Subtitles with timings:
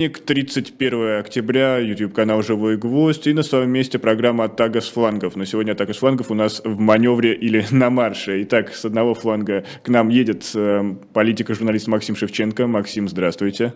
[0.00, 5.36] понедельник, 31 октября, YouTube-канал «Живой гвоздь» и на своем месте программа «Атака с флангов».
[5.36, 8.42] Но сегодня «Атака с флангов» у нас в маневре или на марше.
[8.44, 12.66] Итак, с одного фланга к нам едет э, политик и журналист Максим Шевченко.
[12.66, 13.74] Максим, здравствуйте.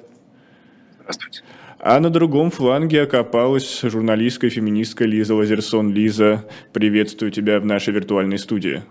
[1.00, 1.42] Здравствуйте.
[1.78, 5.92] А на другом фланге окопалась журналистка и феминистка Лиза Лазерсон.
[5.92, 8.82] Лиза, приветствую тебя в нашей виртуальной студии.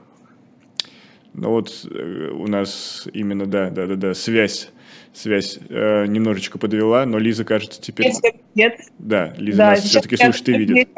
[1.34, 4.72] Ну вот э, у нас именно, да, да, да, да, связь
[5.14, 8.12] связь э, немножечко подвела, но Лиза, кажется, теперь...
[8.56, 8.80] Нет.
[9.00, 10.90] Да, Лиза да, нас все-таки слышит и видит.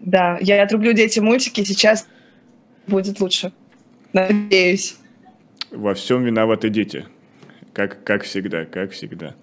[0.00, 2.06] Да, я отрублю дети мультики, сейчас
[2.86, 3.52] будет лучше.
[4.12, 4.96] Надеюсь.
[5.70, 7.06] Во всем виноваты дети.
[7.72, 9.36] Как, как всегда, как всегда.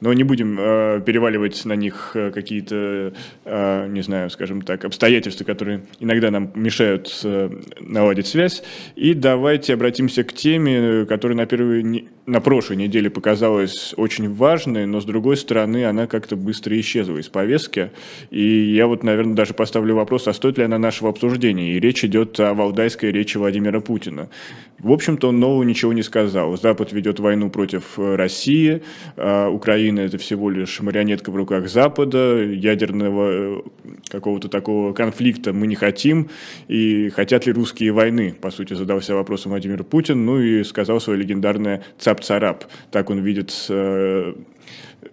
[0.00, 3.12] Но не будем э, переваливать на них э, какие-то,
[3.44, 7.50] э, не знаю, скажем так, обстоятельства, которые иногда нам мешают э,
[7.80, 8.62] наладить связь.
[8.96, 15.00] И давайте обратимся к теме, которая на, первой, на прошлой неделе показалась очень важной, но
[15.00, 17.90] с другой стороны она как-то быстро исчезла из повестки.
[18.30, 21.74] И я вот, наверное, даже поставлю вопрос, а стоит ли она нашего обсуждения.
[21.74, 24.30] И речь идет о валдайской речи Владимира Путина.
[24.78, 26.56] В общем-то, он нового ничего не сказал.
[26.56, 28.82] Запад ведет войну против э, России,
[29.16, 29.48] а
[29.90, 33.62] Украина– это всего лишь марионетка в руках Запада, ядерного э,
[34.08, 36.28] какого-то такого конфликта мы не хотим,
[36.68, 41.18] и хотят ли русские войны, по сути, задался вопросом Владимир Путин, ну и сказал свое
[41.18, 42.64] легендарное «цап-царап».
[42.92, 44.34] Так он видит э,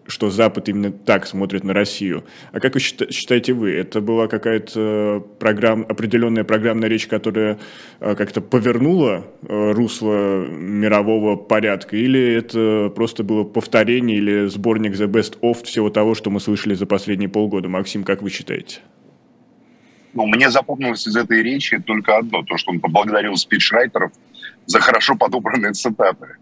[0.07, 2.23] что Запад именно так смотрит на Россию.
[2.51, 7.59] А как вы считаете вы, это была какая-то программ, определенная программная речь, которая
[7.99, 15.07] э, как-то повернула э, русло мирового порядка, или это просто было повторение или сборник The
[15.07, 17.67] Best of всего того, что мы слышали за последние полгода?
[17.67, 18.79] Максим, как вы считаете?
[20.13, 24.11] Ну, мне запомнилось из этой речи только одно, то, что он поблагодарил спичрайтеров
[24.65, 26.37] за хорошо подобранные цитаты.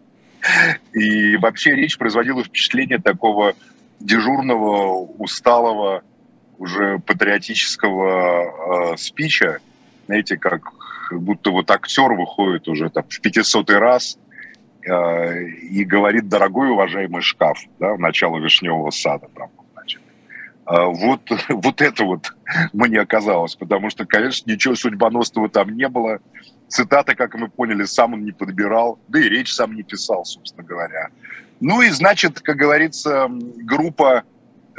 [0.93, 3.55] И вообще речь производила впечатление такого
[3.99, 6.03] дежурного, усталого,
[6.57, 9.59] уже патриотического э, спича.
[10.05, 10.71] Знаете, как
[11.11, 14.17] будто вот актер выходит уже там в 500 раз
[14.87, 19.27] э, и говорит «дорогой уважаемый шкаф» да, в начало «Вишневого сада».
[19.35, 20.01] Там, значит.
[20.67, 22.33] Э, вот, вот это вот
[22.73, 26.19] мне оказалось, потому что, конечно, ничего судьбоносного там не было.
[26.67, 30.65] Цитаты, как мы поняли, сам он не подбирал, да и речь сам не писал, собственно
[30.65, 31.09] говоря.
[31.59, 34.23] Ну и, значит, как говорится, группа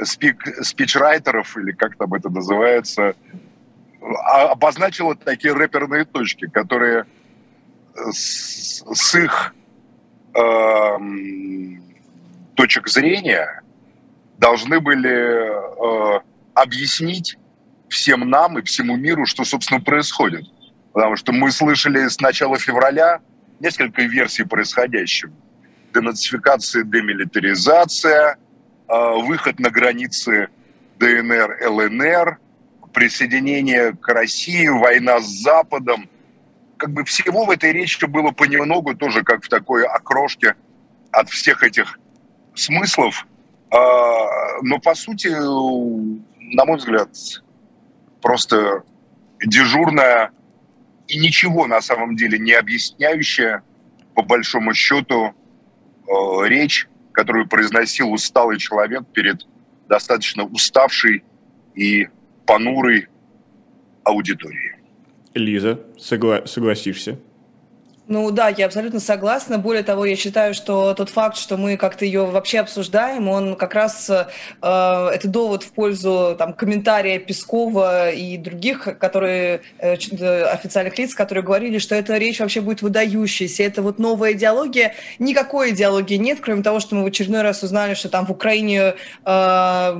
[0.03, 3.15] спик, спичрайтеров, или как там это называется,
[4.01, 7.05] а, обозначила такие рэперные точки, которые
[8.11, 9.55] с, с их
[10.35, 10.97] э,
[12.55, 13.63] точек зрения
[14.37, 16.19] должны были э,
[16.53, 17.37] объяснить
[17.89, 20.45] всем нам и всему миру, что, собственно, происходит.
[20.97, 23.19] Потому что мы слышали с начала февраля
[23.59, 25.31] несколько версий происходящего.
[25.93, 28.37] Денацификация, демилитаризация,
[28.87, 30.49] а, выход на границы
[30.97, 32.39] ДНР, ЛНР,
[32.93, 36.09] присоединение к России, война с Западом.
[36.77, 40.55] Как бы всего в этой речи было понемногу, тоже как в такой окрошке
[41.11, 41.99] от всех этих
[42.55, 43.27] смыслов.
[43.69, 43.77] А,
[44.63, 47.09] но, по сути, на мой взгляд,
[48.19, 48.81] просто
[49.45, 50.31] дежурная
[51.07, 53.63] и ничего на самом деле не объясняющая,
[54.13, 55.33] по большому счету,
[56.07, 59.45] э, речь, которую произносил усталый человек перед
[59.87, 61.23] достаточно уставшей
[61.75, 62.07] и
[62.45, 63.07] понурой
[64.03, 64.75] аудиторией.
[65.33, 67.19] Лиза, согла- согласишься?
[68.09, 69.57] Ну да, я абсолютно согласна.
[69.57, 73.73] Более того, я считаю, что тот факт, что мы как-то ее вообще обсуждаем, он как
[73.73, 74.25] раз э,
[74.61, 79.95] это довод в пользу там, комментария Пескова и других, которые э,
[80.43, 83.63] официальных лиц, которые говорили, что эта речь вообще будет выдающейся.
[83.63, 84.95] Это вот новая идеология.
[85.19, 88.93] Никакой идеологии нет, кроме того, что мы в очередной раз узнали, что там в Украине
[89.25, 89.91] э,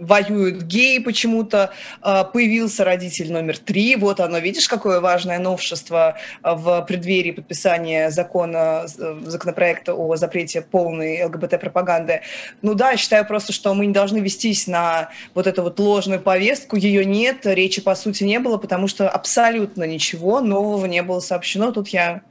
[0.00, 1.72] воюют геи почему-то.
[2.02, 3.96] Э, появился родитель номер три.
[3.96, 11.24] Вот оно, видишь, какое важное новшество в преддверии подписания закона, э, законопроекта о запрете полной
[11.24, 12.20] ЛГБТ-пропаганды.
[12.62, 16.76] Ну да, считаю просто, что мы не должны вестись на вот эту вот ложную повестку.
[16.76, 21.72] Ее нет, речи по сути не было, потому что абсолютно ничего нового не было сообщено.
[21.72, 22.22] Тут я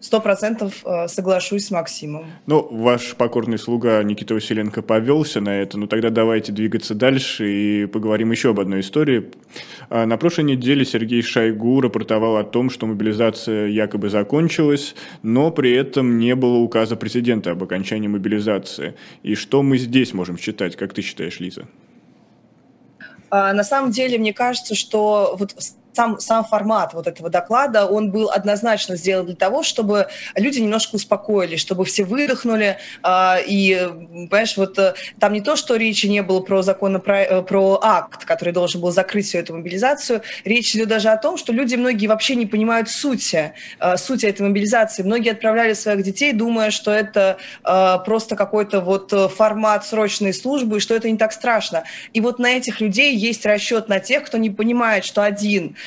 [0.00, 2.24] Сто процентов э, соглашусь с Максимом.
[2.46, 7.86] Ну, ваш покорный слуга Никита Василенко повелся на это, ну тогда давайте двигаться дальше и
[7.86, 9.30] поговорим еще об одной истории.
[9.90, 15.72] А, на прошлой неделе Сергей Шойгу рапортовал о том, что мобилизация якобы закончилась, но при
[15.72, 18.94] этом не было указа президента об окончании мобилизации.
[19.22, 21.66] И что мы здесь можем считать, как ты считаешь, Лиза?
[23.28, 25.54] А, на самом деле, мне кажется, что вот
[25.92, 30.96] сам, сам формат вот этого доклада, он был однозначно сделан для того, чтобы люди немножко
[30.96, 32.78] успокоились, чтобы все выдохнули.
[33.02, 33.88] Э, и,
[34.28, 37.80] понимаешь, вот э, там не то, что речи не было про закон, про, э, про
[37.82, 41.74] акт, который должен был закрыть всю эту мобилизацию, речь идет даже о том, что люди
[41.74, 45.02] многие вообще не понимают сути, э, сути этой мобилизации.
[45.02, 50.80] Многие отправляли своих детей, думая, что это э, просто какой-то вот формат срочной службы, и
[50.80, 51.84] что это не так страшно.
[52.12, 55.78] И вот на этих людей есть расчет на тех, кто не понимает, что один Э,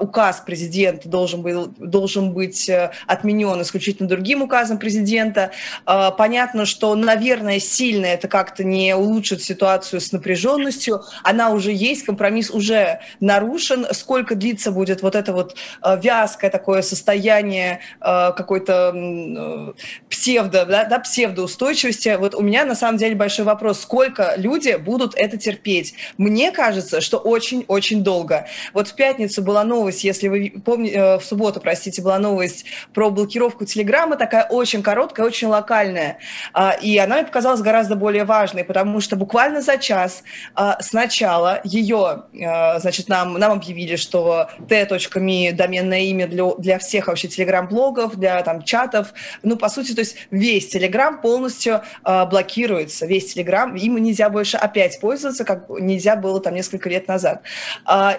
[0.00, 5.50] указ президента должен, был, должен быть э, отменен исключительно другим указом президента.
[5.86, 11.02] Э, понятно, что, наверное, сильно это как-то не улучшит ситуацию с напряженностью.
[11.22, 13.86] Она уже есть, компромисс уже нарушен.
[13.92, 19.74] Сколько длится будет вот это вот вязкое такое состояние какой-то
[20.08, 22.16] псевдо, да, да, псевдоустойчивости?
[22.18, 25.94] Вот у меня на самом деле большой вопрос, сколько люди будут это терпеть?
[26.16, 28.46] Мне кажется, что очень-очень долго.
[28.72, 32.64] Вот в пятницу была новость, если вы помните, э, в субботу, простите, была новость
[32.94, 36.18] про блокировку Телеграма, такая очень короткая, очень локальная.
[36.52, 40.22] А, и она мне показалась гораздо более важной, потому что буквально за час
[40.54, 47.08] а, сначала ее, э, значит, нам, нам объявили, что t.me доменное имя для, для всех
[47.08, 49.12] вообще телеграм-блогов, для там чатов.
[49.42, 54.56] Ну, по сути, то есть весь Телеграм полностью а, блокируется, весь Телеграм, им нельзя больше
[54.56, 57.42] опять пользоваться, как нельзя было там несколько лет назад.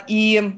[0.07, 0.53] И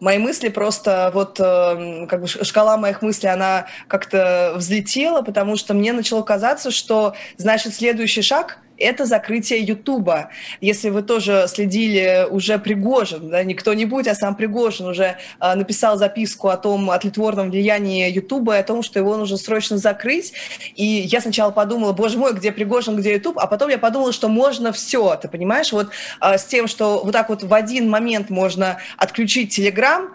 [0.00, 5.74] мои мысли просто, вот э, как бы шкала моих мыслей, она как-то взлетела, потому что
[5.74, 10.30] мне начало казаться, что, значит, следующий шаг– это закрытие Ютуба.
[10.60, 15.96] Если вы тоже следили, уже Пригожин, да, не кто-нибудь, а сам Пригожин уже э, написал
[15.96, 20.32] записку о том, о тлетворном влиянии Ютуба о том, что его нужно срочно закрыть.
[20.74, 24.28] И я сначала подумала, боже мой, где Пригожин, где Ютуб, а потом я подумала, что
[24.28, 25.88] можно все, ты понимаешь, вот
[26.20, 30.10] э, с тем, что вот так вот в один момент можно отключить Телеграм,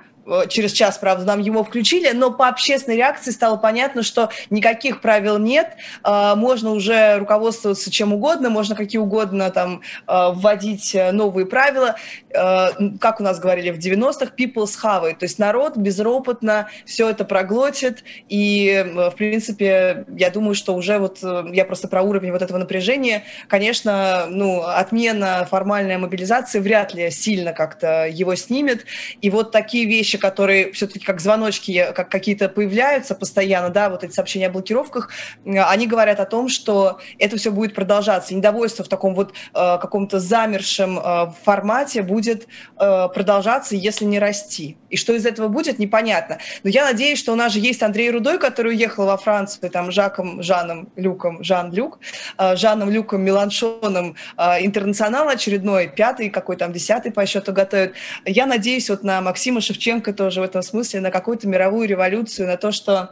[0.50, 5.38] через час, правда, нам его включили, но по общественной реакции стало понятно, что никаких правил
[5.38, 11.96] нет, э, можно уже руководствоваться чем угодно, можно какие угодно там э, вводить новые правила,
[12.34, 17.26] как у нас говорили в 90-х, people's have it, то есть народ безропотно все это
[17.26, 21.20] проглотит, и, в принципе, я думаю, что уже вот,
[21.52, 27.54] я просто про уровень вот этого напряжения, конечно, ну, отмена формальной мобилизации вряд ли сильно
[27.54, 28.86] как-то его снимет,
[29.22, 34.14] и вот такие вещи, которые все-таки как звоночки, как какие-то появляются постоянно, да, вот эти
[34.14, 35.10] сообщения о блокировках,
[35.46, 38.34] они говорят о том, что это все будет продолжаться.
[38.34, 42.48] Недовольство в таком вот э, каком-то замершем э, формате будет
[42.80, 44.78] э, продолжаться, если не расти.
[44.90, 46.38] И что из этого будет, непонятно.
[46.64, 49.92] Но я надеюсь, что у нас же есть Андрей Рудой, который уехал во Францию, там,
[49.92, 52.00] Жаком, Жаном, Люком, Жан Люк,
[52.38, 57.94] э, Жаном Люком Меланшоном, э, интернационал очередной, пятый, какой там, десятый по счету готовят.
[58.26, 62.48] Я надеюсь вот на Максима Шевченко, Лукашенко тоже в этом смысле на какую-то мировую революцию,
[62.48, 63.12] на то, что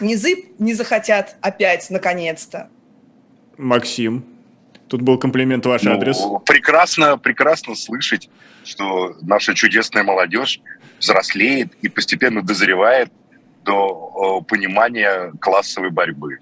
[0.00, 2.68] низы не захотят опять, наконец-то.
[3.58, 4.24] Максим,
[4.88, 6.18] тут был комплимент ваш ну, адрес.
[6.46, 8.30] Прекрасно, прекрасно слышать,
[8.64, 10.60] что наша чудесная молодежь
[10.98, 13.10] взрослеет и постепенно дозревает
[13.64, 16.38] до э, понимания классовой борьбы.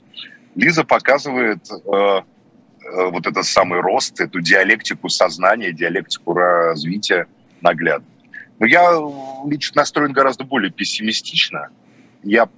[0.54, 7.26] Лиза показывает э, э, вот этот самый рост, эту диалектику сознания, диалектику развития
[7.60, 8.06] наглядно.
[8.58, 8.90] Но я
[9.46, 11.68] лично настроен гораздо более пессимистично.
[12.22, 12.48] Я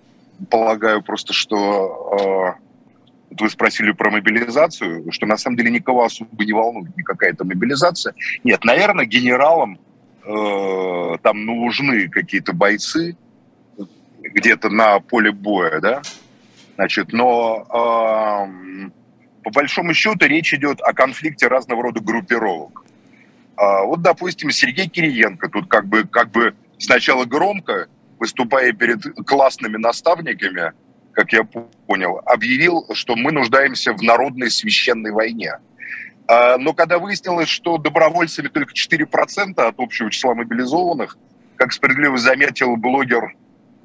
[0.49, 6.53] полагаю просто, что э, вы спросили про мобилизацию, что на самом деле никого особо не
[6.53, 8.15] волнует никакая то мобилизация.
[8.45, 9.79] Нет, наверное, генералам
[10.25, 13.17] э, там нужны какие-то бойцы
[14.23, 16.03] где-то на поле боя, да,
[16.77, 18.91] значит, но э,
[19.43, 22.85] по большому счету речь идет о конфликте разного рода группировок.
[23.61, 27.89] А вот, допустим, Сергей Кириенко тут как бы, как бы сначала громко,
[28.19, 30.73] выступая перед классными наставниками,
[31.13, 35.59] как я понял, объявил, что мы нуждаемся в народной священной войне.
[36.27, 41.19] А, но когда выяснилось, что добровольцами только 4% от общего числа мобилизованных,
[41.57, 43.37] как справедливо заметил блогер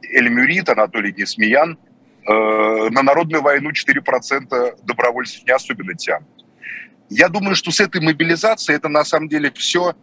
[0.04, 1.78] Эльмюрит Анатолий Несмеян,
[2.26, 6.30] э, на народную войну 4% добровольцев не особенно тянут.
[7.10, 9.94] Я думаю, что с этой мобилизацией это на самом деле все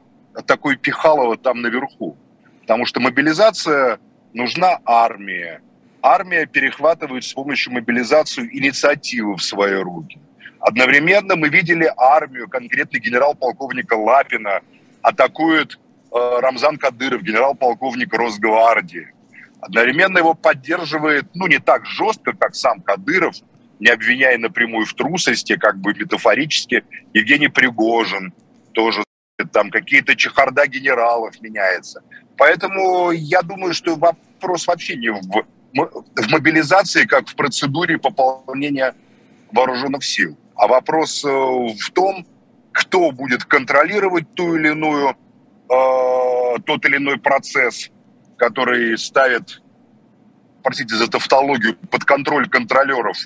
[0.47, 2.17] такое пихалово там наверху.
[2.61, 3.99] Потому что мобилизация
[4.33, 5.61] нужна армии.
[6.01, 10.21] Армия перехватывает с помощью мобилизации инициативу в свои руки.
[10.61, 14.61] Одновременно мы видели армию, конкретно генерал-полковника Лапина,
[15.03, 15.79] атакует
[16.13, 19.13] э, Рамзан Кадыров, генерал-полковник Росгвардии.
[19.61, 23.35] Одновременно его поддерживает, ну, не так жестко, как сам Кадыров–
[23.83, 28.33] не обвиняя напрямую в трусости, как бы метафорически, Евгений Пригожин
[28.75, 29.03] тоже
[29.53, 32.01] там какие-то чехарда генералов меняется.
[32.37, 38.95] Поэтому я думаю, что вопрос вообще не в, в мобилизации, как в процедуре пополнения
[39.51, 42.25] вооруженных сил, а вопрос э, в том,
[42.71, 47.91] кто будет контролировать ту или иную, э, тот или иной процесс,
[48.37, 49.61] который ставит,
[50.63, 53.17] простите за тавтологию, под контроль контролеров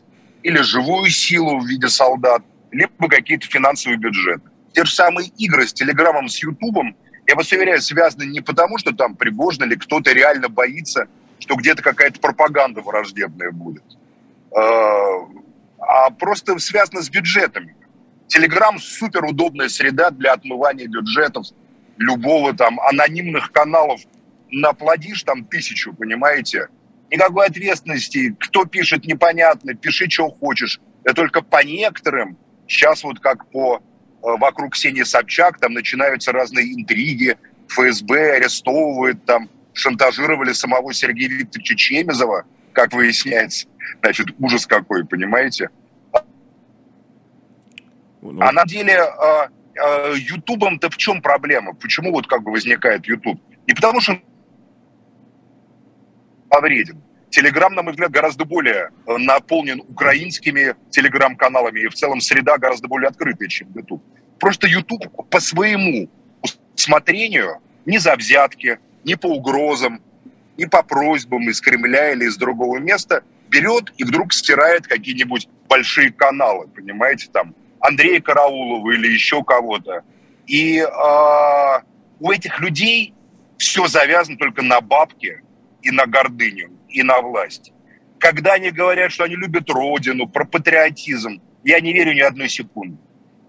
[0.46, 4.48] или живую силу в виде солдат, либо какие-то финансовые бюджеты.
[4.72, 8.94] Те же самые игры с Телеграмом, с Ютубом, я вас уверяю, связаны не потому, что
[8.94, 11.08] там Пригожин или кто-то реально боится,
[11.40, 13.82] что где-то какая-то пропаганда враждебная будет,
[14.56, 14.60] э,
[15.80, 17.74] а просто связано с бюджетами.
[18.28, 21.46] Телеграм супер удобная среда для отмывания бюджетов
[21.96, 24.00] любого там анонимных каналов.
[24.52, 26.68] Наплодишь там тысячу, понимаете?
[27.10, 28.36] Никакой ответственности.
[28.40, 29.74] Кто пишет, непонятно.
[29.74, 30.80] Пиши, что хочешь.
[31.04, 32.36] Это только по некоторым.
[32.66, 33.80] Сейчас вот как по э,
[34.22, 37.36] вокруг Ксении Собчак там начинаются разные интриги.
[37.68, 43.68] ФСБ арестовывает там, шантажировали самого Сергея Викторовича Чемезова, как выясняется.
[44.00, 45.70] Значит, ужас какой, понимаете?
[48.22, 49.48] Ну, а на деле э,
[49.80, 51.74] э, Ютубом-то в чем проблема?
[51.74, 53.40] Почему вот как бы возникает Ютуб?
[53.68, 54.18] Не потому что
[56.56, 57.02] он вреден.
[57.30, 62.88] Телеграм, на мой взгляд, гораздо более э, наполнен украинскими телеграм-каналами, и в целом среда гораздо
[62.88, 64.02] более открытая, чем YouTube.
[64.38, 66.08] Просто YouTube по своему
[66.74, 70.00] усмотрению, не за взятки, не по угрозам,
[70.56, 76.12] не по просьбам из Кремля или из другого места, берет и вдруг стирает какие-нибудь большие
[76.12, 80.02] каналы, понимаете, там, Андрея Караулова или еще кого-то.
[80.46, 81.80] И э,
[82.20, 83.14] у этих людей
[83.58, 85.42] все завязано только на бабке
[85.86, 87.72] и на гордыню, и на власть.
[88.18, 92.98] Когда они говорят, что они любят родину, про патриотизм, я не верю ни одной секунды.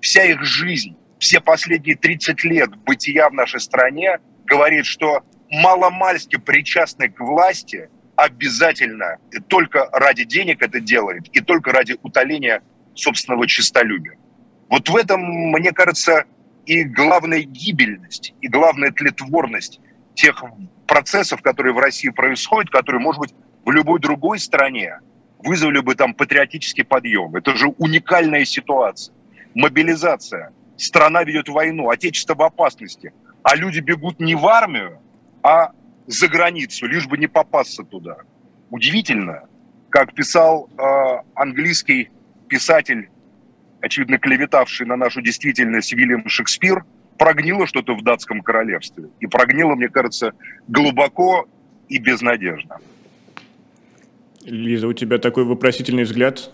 [0.01, 7.09] Вся их жизнь, все последние 30 лет бытия в нашей стране говорит, что маломальски причастный
[7.09, 9.17] к власти обязательно
[9.47, 12.61] только ради денег это делает и только ради утоления
[12.93, 14.17] собственного честолюбия.
[14.69, 16.25] Вот в этом, мне кажется,
[16.67, 19.79] и главная гибельность, и главная тлетворность
[20.13, 20.43] тех
[20.87, 24.99] процессов, которые в России происходят, которые, может быть, в любой другой стране
[25.39, 27.35] вызвали бы там патриотический подъем.
[27.35, 29.13] Это же уникальная ситуация.
[29.53, 30.51] Мобилизация.
[30.77, 33.13] Страна ведет войну, отечество в опасности.
[33.43, 34.99] А люди бегут не в армию,
[35.43, 35.71] а
[36.07, 38.17] за границу, лишь бы не попасться туда.
[38.69, 39.43] Удивительно,
[39.89, 42.09] как писал э, английский
[42.47, 43.09] писатель
[43.81, 46.85] очевидно клеветавший на нашу действительность Вильям Шекспир,
[47.17, 49.09] прогнило что-то в датском королевстве.
[49.19, 50.33] И прогнило, мне кажется,
[50.67, 51.47] глубоко
[51.89, 52.77] и безнадежно.
[54.43, 56.51] Лиза, у тебя такой вопросительный взгляд.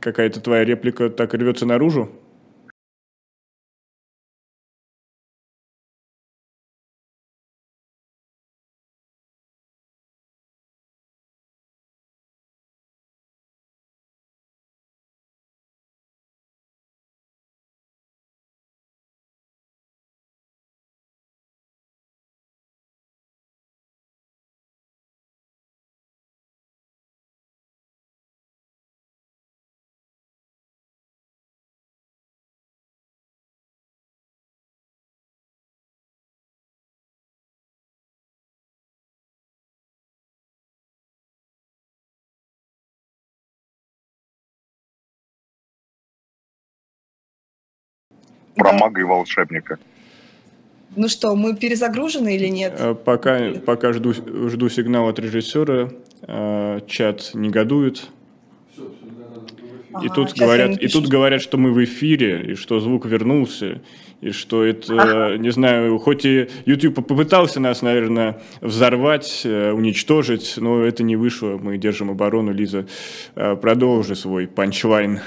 [0.00, 2.10] Какая-то твоя реплика так рвется наружу?
[48.54, 49.78] Про мага и волшебника.
[50.96, 52.74] Ну что, мы перезагружены или нет?
[52.78, 55.90] Э, пока, пока жду, жду сигнал от режиссера,
[56.22, 58.08] э, чат негодует.
[59.92, 63.80] Ага, и тут говорят, и тут говорят, что мы в эфире, и что звук вернулся,
[64.20, 65.36] и что это, ага.
[65.36, 71.56] не знаю, хоть и YouTube попытался нас, наверное, взорвать, э, уничтожить, но это не вышло.
[71.56, 72.52] Мы держим оборону.
[72.52, 72.86] Лиза,
[73.34, 75.20] продолжи свой панчлайн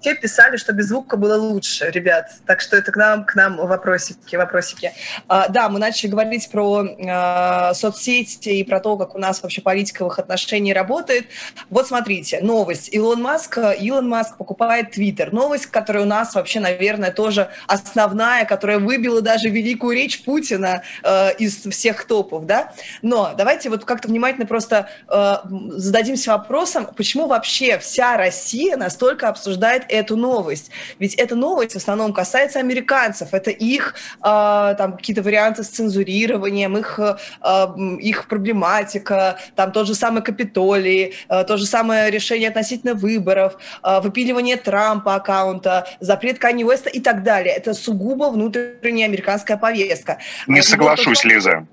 [0.00, 2.30] те писали, что без звука было лучше, ребят.
[2.46, 4.92] Так что это к нам, к нам вопросики, вопросики.
[5.28, 9.60] А, да, мы начали говорить про а, соцсети и про то, как у нас вообще
[9.60, 11.26] политика в их отношении работает.
[11.68, 12.92] Вот смотрите, новость.
[12.92, 15.32] Илон Маск, Илон Маск покупает Твиттер.
[15.32, 21.34] Новость, которая у нас вообще, наверное, тоже основная, которая выбила даже великую речь Путина э,
[21.36, 22.72] из всех топов, да.
[23.02, 25.36] Но давайте вот как-то внимательно просто э,
[25.76, 30.70] зададимся вопросом, почему вообще вся Россия настолько обсуждает эту новость.
[30.98, 33.34] Ведь эта новость в основном касается американцев.
[33.34, 37.66] Это их э, там какие-то варианты с цензурированием, их, э,
[38.00, 44.00] их проблематика, там тот же самый Капитолий, э, то же самое решение относительно выборов, э,
[44.00, 47.54] выпиливание Трампа аккаунта, запрет Канни Уэста и так далее.
[47.54, 50.18] Это сугубо внутренняя американская повестка.
[50.46, 51.66] Не а соглашусь, вот, Лиза.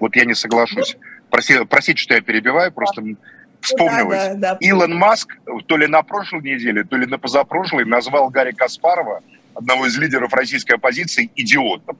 [0.00, 0.96] Вот я не соглашусь.
[1.30, 3.02] Проси, простите, что я перебиваю, просто
[3.60, 4.18] вспомнилось.
[4.18, 4.56] Да, да, да.
[4.60, 5.36] Илон Маск
[5.66, 9.22] то ли на прошлой неделе, то ли на позапрошлой назвал Гарри Каспарова,
[9.54, 11.98] одного из лидеров российской оппозиции, идиотом.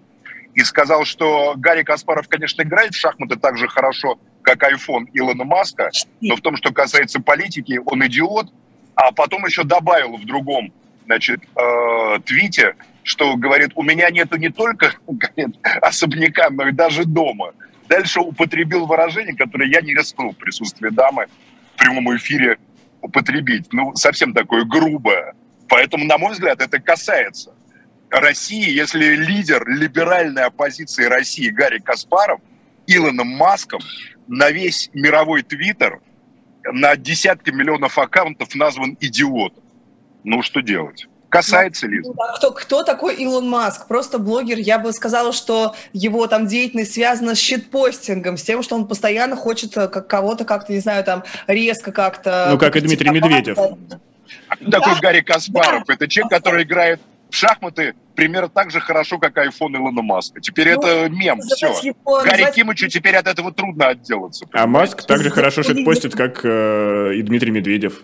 [0.55, 5.45] И сказал, что Гарри Каспаров, конечно, играет в шахматы так же хорошо, как iPhone Илона
[5.45, 8.49] Маска, но в том, что касается политики, он идиот.
[8.95, 10.73] А потом еще добавил в другом
[11.05, 17.05] значит, э, твите, что говорит, у меня нету не только говорит, особняка, но и даже
[17.05, 17.53] дома.
[17.89, 21.27] Дальше употребил выражение, которое я не рискнул в присутствии дамы
[21.89, 22.59] прямом эфире
[23.01, 23.73] употребить.
[23.73, 25.35] Ну, совсем такое грубое.
[25.69, 27.55] Поэтому, на мой взгляд, это касается
[28.11, 32.41] России, если лидер либеральной оппозиции России Гарри Каспаров
[32.87, 33.81] Илоном Маском
[34.27, 36.01] на весь мировой твиттер,
[36.65, 39.63] на десятки миллионов аккаунтов назван идиотом.
[40.25, 41.07] Ну, что делать?
[41.29, 42.01] Касается ли?
[42.01, 43.87] Ну, кто, кто такой Илон Маск?
[43.87, 44.59] Просто блогер.
[44.59, 49.37] Я бы сказала, что его там деятельность связана с щитпостингом, с тем, что он постоянно
[49.37, 52.49] хочет э, как кого-то как-то, не знаю, там резко как-то...
[52.51, 53.59] Ну, как и Дмитрий Медведев.
[54.49, 55.85] А кто да, такой Гарри Каспаров?
[55.87, 55.95] Да.
[55.95, 60.41] Это человек, который играет в шахматы примерно так же хорошо, как iPhone Илона Маска.
[60.41, 61.69] Теперь ну, это мем, все.
[61.83, 62.55] Его, Гарри называть...
[62.55, 64.47] Кимычу теперь от этого трудно отделаться.
[64.53, 68.03] А Маск так же хорошо шитпостит, как э, и Дмитрий Медведев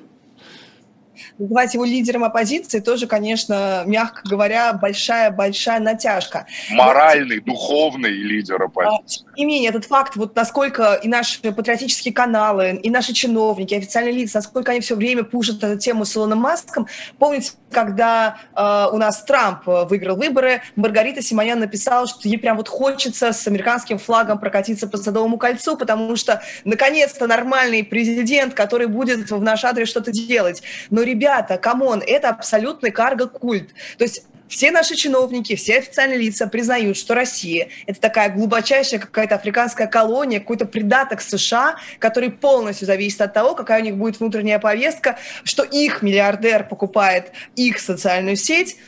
[1.39, 6.47] называть его лидером оппозиции тоже, конечно, мягко говоря, большая-большая натяжка.
[6.71, 9.25] Моральный, Но, духовный лидер оппозиции.
[9.25, 14.15] Тем не менее, этот факт, вот насколько и наши патриотические каналы, и наши чиновники, официальные
[14.15, 16.87] лица, насколько они все время пушат эту тему с Илоном Маском.
[17.19, 22.69] Помните, когда э, у нас Трамп выиграл выборы, Маргарита Симонян написала, что ей прям вот
[22.69, 29.31] хочется с американским флагом прокатиться по Садовому кольцу, потому что, наконец-то, нормальный президент, который будет
[29.31, 30.63] в наш адрес что-то делать.
[30.91, 31.24] Но, ребята,
[31.59, 33.71] come on, это абсолютный карго-культ.
[33.99, 39.35] То есть все наши чиновники, все официальные лица признают, что Россия– это такая глубочайшая какая-то
[39.37, 44.59] африканская колония, какой-то придаток США, который полностью зависит от того, какая у них будет внутренняя
[44.59, 48.77] повестка, что их миллиардер покупает их социальную сеть–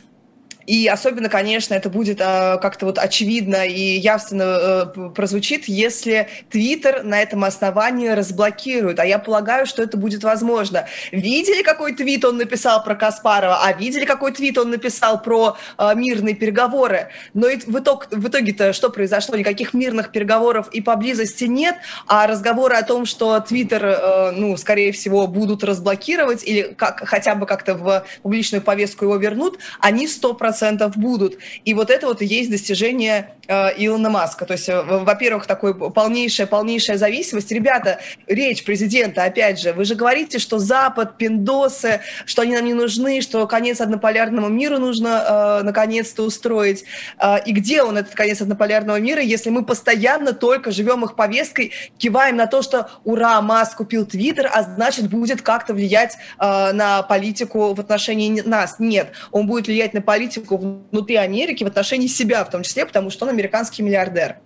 [0.67, 7.03] и особенно, конечно, это будет э, как-то вот очевидно и явственно э, прозвучит, если Твиттер
[7.03, 8.99] на этом основании разблокирует.
[8.99, 10.85] А я полагаю, что это будет возможно.
[11.13, 13.63] Видели, какой твит он написал про Каспарова?
[13.63, 17.11] А видели, какой твит он написал про э, мирные переговоры?
[17.33, 19.37] Но в, итог, в итоге-то что произошло?
[19.37, 21.77] Никаких мирных переговоров и поблизости нет,
[22.07, 27.35] а разговоры о том, что Твиттер, э, ну, скорее всего, будут разблокировать или как, хотя
[27.35, 31.37] бы как-то в публичную повестку его вернут, они 100% 100% будут.
[31.65, 34.45] И вот это вот и есть достижение э, Илона Маска.
[34.45, 37.51] То есть, э, во-первых, такой полнейшая, полнейшая зависимость.
[37.51, 42.73] Ребята, речь президента, опять же, вы же говорите, что Запад, пиндосы, что они нам не
[42.73, 46.85] нужны, что конец однополярному миру нужно э, наконец-то устроить.
[47.19, 51.71] Э, и где он, этот конец однополярного мира, если мы постоянно только живем их повесткой,
[51.97, 57.03] киваем на то, что ура, Маск купил Твиттер, а значит будет как-то влиять э, на
[57.03, 58.75] политику в отношении нас.
[58.79, 60.57] Нет, он будет влиять на политику политику
[60.91, 64.37] внутри Америки в отношении себя в том числе, потому что он американский миллиардер.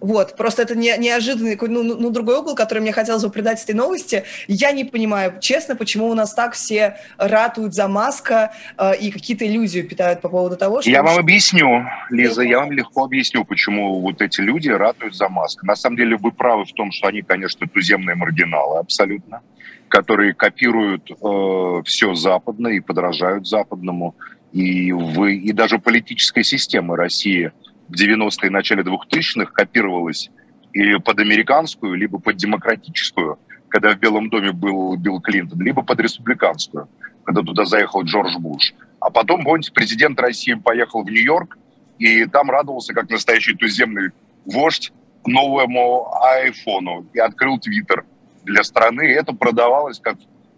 [0.00, 3.62] Вот, просто это не, неожиданный, ну, ну, ну, другой угол, который мне хотелось бы придать
[3.62, 4.24] этой новости.
[4.48, 9.46] Я не понимаю, честно, почему у нас так все ратуют за Маска э, и какие-то
[9.46, 10.90] иллюзии питают по поводу того, что...
[10.90, 15.64] Я вам объясню, Лиза, я вам легко объясню, почему вот эти люди ратуют за Маска.
[15.64, 19.40] На самом деле вы правы в том, что они, конечно, туземные маргиналы абсолютно,
[19.88, 24.16] которые копируют э, все западное и подражают западному
[24.54, 27.50] и, в, и даже политическая система России
[27.88, 30.30] в 90-е и начале 2000-х копировалась
[30.72, 35.98] и под американскую, либо под демократическую, когда в Белом доме был Билл Клинтон, либо под
[35.98, 36.88] республиканскую,
[37.24, 38.74] когда туда заехал Джордж Буш.
[39.00, 41.58] А потом, помните, президент России поехал в Нью-Йорк,
[41.98, 44.10] и там радовался, как настоящий туземный
[44.44, 44.92] вождь,
[45.26, 48.04] новому айфону и открыл Твиттер
[48.44, 49.08] для страны.
[49.10, 50.16] И это продавалось как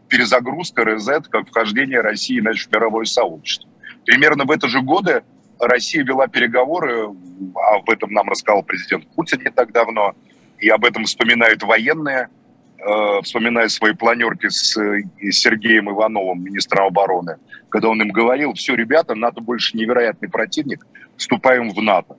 [0.09, 3.71] перезагрузка, резет, как вхождение России значит, в мировое сообщество.
[4.07, 5.25] Примерно в это же годы
[5.59, 7.09] Россия вела переговоры,
[7.55, 10.15] об этом нам рассказал президент Путин не так давно,
[10.59, 12.29] и об этом вспоминают военные,
[12.79, 17.39] э, вспоминая свои планерки с э, Сергеем Ивановым, министром обороны,
[17.69, 22.17] когда он им говорил, все, ребята, НАТО больше невероятный противник, вступаем в НАТО.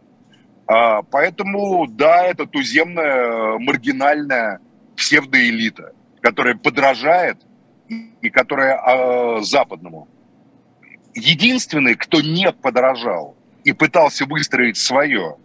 [0.67, 4.59] А, поэтому, да, это туземная, маргинальная
[4.97, 7.37] псевдоэлита, которая подражает
[7.87, 10.09] и которая а, западному
[11.17, 15.37] единственный, кто не подорожал и пытался выстроить свое,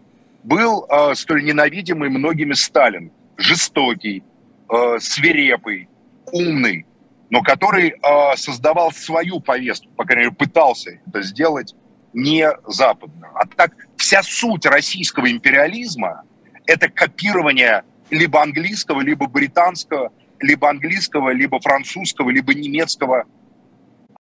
[0.43, 3.11] был э, столь ненавидимый многими Сталин.
[3.37, 4.23] Жестокий,
[4.71, 5.89] э, свирепый,
[6.33, 6.87] умный,
[7.31, 11.75] но который э, создавал свою повестку, по крайней мере, пытался это сделать
[12.13, 13.33] не западную.
[13.35, 16.23] А так вся суть российского империализма–
[16.67, 23.25] это копирование либо английского, либо британского, либо английского, либо французского, либо немецкого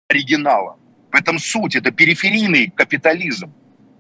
[0.09, 0.77] оригинала.
[1.11, 3.53] В этом суть, это периферийный капитализм.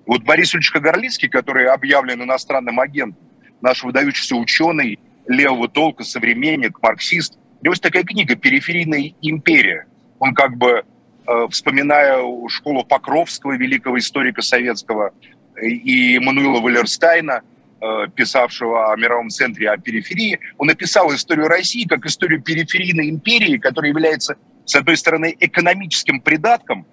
[0.07, 3.23] Вот Борис Ильич Кагарлицкий, который объявлен иностранным агентом,
[3.61, 9.87] наш выдающийся ученый, левого толка, современник, марксист, у него есть такая книга «Периферийная империя».
[10.19, 10.83] Он как бы,
[11.27, 15.13] э, вспоминая школу Покровского, великого историка советского,
[15.61, 17.43] и Мануила Валерстайна,
[17.81, 23.59] э, писавшего о мировом центре, о периферии, он написал историю России как историю периферийной империи,
[23.59, 26.87] которая является, с одной стороны, экономическим придатком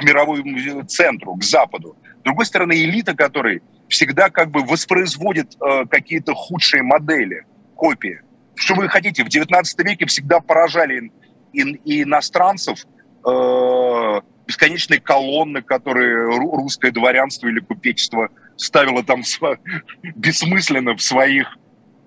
[0.00, 5.84] к мировому центру, к Западу, с другой стороны, элита, которая всегда как бы воспроизводит э,
[5.90, 7.44] какие-то худшие модели,
[7.76, 8.20] копии.
[8.54, 9.24] Что вы хотите?
[9.24, 11.12] В 19 веке всегда поражали
[11.52, 12.86] и, и иностранцев
[13.26, 19.22] э, бесконечные колонны, которые русское дворянство или купечество ставило там
[20.14, 21.58] бессмысленно в своих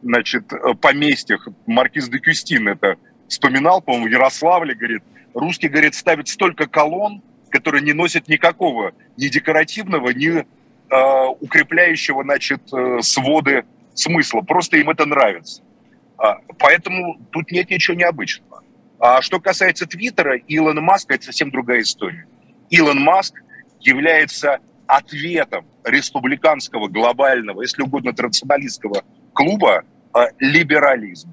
[0.01, 1.47] значит, э, поместьях.
[1.67, 2.95] Маркиз де Кюстин это
[3.27, 5.03] вспоминал, по-моему, в Ярославле, говорит,
[5.33, 7.21] русские, говорит, ставят столько колонн,
[7.53, 10.45] которые не носят никакого ни декоративного, ни э,
[11.39, 13.63] укрепляющего, значит, э, своды
[13.93, 14.41] смысла.
[14.41, 15.61] Просто им это нравится.
[16.17, 18.63] А, поэтому тут нет ничего необычного.
[18.99, 22.25] А что касается Твиттера, Илона Маска– это совсем другая история.
[22.71, 23.35] Илон Маск
[23.81, 29.83] является ответом республиканского, глобального, если угодно, традиционалистского клуба
[30.15, 31.31] э, либерализм.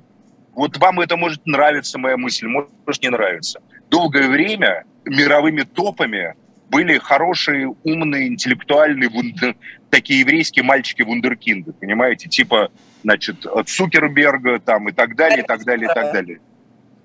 [0.52, 3.62] Вот вам это может нравиться, моя мысль, может не нравиться.
[3.90, 6.34] Долгое время мировыми топами
[6.70, 9.56] были хорошие, умные, интеллектуальные, вундер,
[9.90, 12.70] такие еврейские мальчики-вундеркинды, понимаете, типа,
[13.02, 16.40] значит, Цукерберга там и так далее, и так далее, и так далее.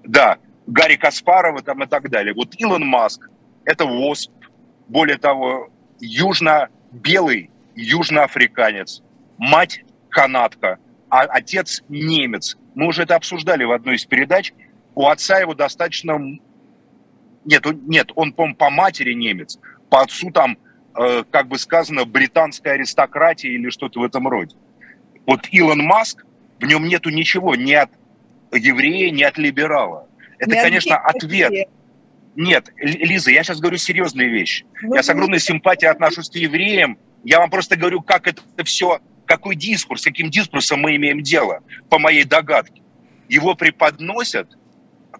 [0.03, 2.33] Да, Гарри Каспарова там и так далее.
[2.35, 3.27] Вот Илон Маск–
[3.65, 4.31] это ВОСП,
[4.87, 9.01] более того, южно-белый южноафриканец,
[9.37, 10.77] мать канадка,
[11.09, 12.57] а отец немец.
[12.73, 14.53] Мы уже это обсуждали в одной из передач.
[14.95, 16.19] У отца его достаточно
[17.45, 20.57] нет, он, нет, он, по по матери немец, по отцу там,
[20.97, 24.55] э, как бы сказано, британская аристократия или что-то в этом роде.
[25.25, 26.25] Вот Илон Маск,
[26.59, 27.89] в нем нету ничего ни от
[28.51, 30.07] еврея, ни от либерала.
[30.37, 31.69] Это, не конечно, ответ.
[32.35, 34.65] Нет, Лиза, я сейчас говорю серьезные вещи.
[34.83, 36.97] Вы я с огромной симпатией отношусь к евреям.
[37.23, 41.97] Я вам просто говорю, как это все, какой дискурс, каким дискурсом мы имеем дело, по
[41.97, 42.81] моей догадке.
[43.29, 44.49] Его преподносят–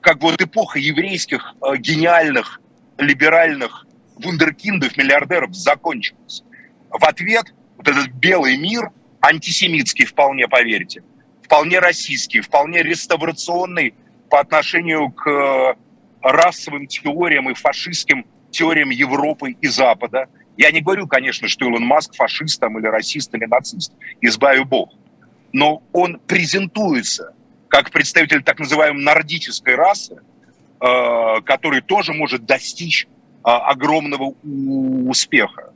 [0.01, 2.61] как бы вот эпоха еврейских э, гениальных
[2.97, 6.43] либеральных вундеркиндов, миллиардеров закончилась.
[6.89, 11.03] В ответ вот этот белый мир, антисемитский вполне, поверьте,
[11.43, 13.93] вполне российский, вполне реставрационный
[14.29, 15.75] по отношению к э,
[16.21, 20.27] расовым теориям и фашистским теориям Европы и Запада.
[20.57, 24.93] Я не говорю, конечно, что Илон Маск фашист там, или расист или нацист, избави бог.
[25.51, 27.33] Но он презентуется
[27.75, 30.15] как представитель так называемой нордической расы,
[30.79, 34.33] э, который тоже может достичь э, огромного
[35.09, 35.73] успеха,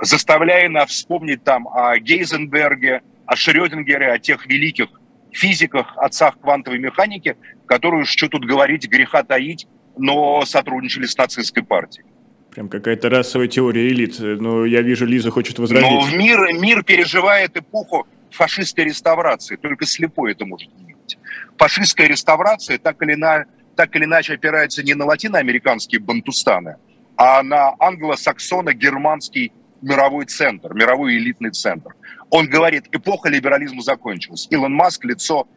[0.00, 4.88] заставляя нас вспомнить там о Гейзенберге, о Шрёдингере, о тех великих
[5.30, 12.04] физиках, отцах квантовой механики, которые, что тут говорить, греха таить, но сотрудничали с нацистской партией.
[12.50, 14.16] Прям какая-то расовая теория элит.
[14.18, 15.88] Но я вижу, Лиза хочет возразить.
[15.88, 19.54] Но мир, мир переживает эпоху фашистской реставрации.
[19.54, 21.18] Только слепой это может не делать.
[21.56, 23.44] Фашистская реставрация так или, на,
[23.76, 26.76] так или иначе опирается не на латиноамериканские бантустаны,
[27.16, 31.94] а на англосаксоно-германский мировой центр, мировой элитный центр.
[32.30, 34.46] Он говорит, эпоха либерализма закончилась.
[34.50, 35.48] Илон Маск– лицо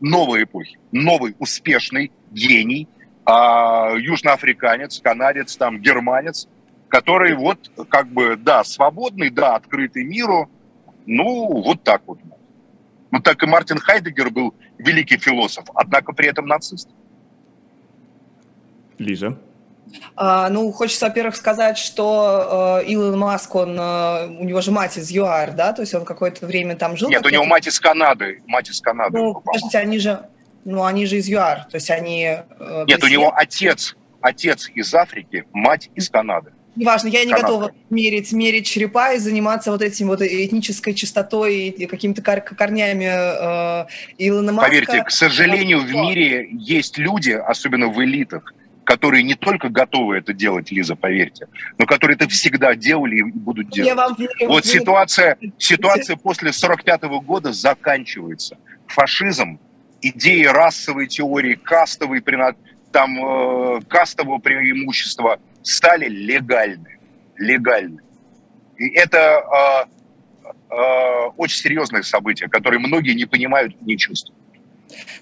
[0.00, 2.88] новой эпохи, новый успешный гений,
[3.24, 6.48] а, южноафриканец, канадец, там, германец,
[6.88, 10.50] который вот как бы, да, свободный, да, открытый миру,
[11.06, 12.18] ну, вот так вот.
[13.10, 16.88] Ну, так и Мартин Хайдегер был великий философ, однако при этом нацист.
[18.98, 19.38] Лиза?
[20.14, 24.96] А, ну, хочется, во-первых, сказать, что э, Илон Маск, он, э, у него же мать
[24.96, 27.08] из ЮАР, да, то есть он какое-то время там жил.
[27.08, 29.18] Нет, у него мать из Канады, мать из Канады.
[29.18, 30.28] Ну, подождите, они же,
[30.64, 32.38] ну, они же из ЮАР, то есть они...
[32.58, 36.52] Э, Нет, у него отец, отец из Африки, мать из Канады.
[36.76, 37.46] Неважно, я не Канадка.
[37.46, 43.86] готова мерить, мерить черепа и заниматься вот этим вот этнической чистотой и какими-то корнями э,
[44.18, 44.70] Илона Маска.
[44.70, 48.54] Поверьте, к сожалению, в мире есть люди, особенно в элитах,
[48.84, 53.70] которые не только готовы это делать, Лиза, поверьте, но которые это всегда делали и будут
[53.70, 53.88] делать.
[53.88, 58.58] Я вам верю, вот ситуация, ситуация после 45 -го года заканчивается.
[58.86, 59.58] Фашизм,
[60.02, 62.22] идеи расовой теории, кастовой,
[62.92, 66.98] там, э, кастового преимущества стали легальны.
[67.36, 68.00] Легальны.
[68.76, 69.88] И это
[70.48, 74.40] э, э, очень серьезное событие, которое многие не понимают, не чувствуют.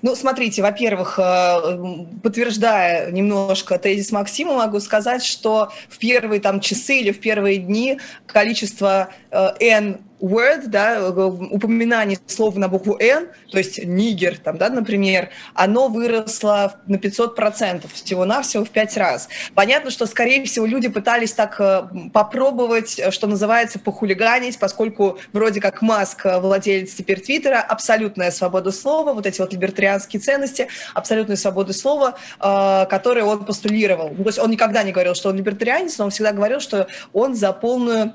[0.03, 6.99] Ну, смотрите, во-первых, э, подтверждая немножко тезис Максима, могу сказать, что в первые там часы
[6.99, 13.59] или в первые дни количество э, N word, да, упоминание слова на букву N, то
[13.59, 19.29] есть нигер, там, да, например, оно выросло на 500% всего-навсего в 5 раз.
[19.55, 25.61] Понятно, что, скорее всего, люди пытались так э, попробовать, э, что называется, похулиганить, поскольку вроде
[25.61, 31.37] как Маск, э, владелец теперь Твиттера, абсолютная свобода слова, вот эти вот либертарианские ценности, абсолютная
[31.37, 34.11] свобода слова, которые он постулировал.
[34.11, 37.35] То есть он никогда не говорил, что он либертарианец, но он всегда говорил, что он
[37.35, 38.15] за полную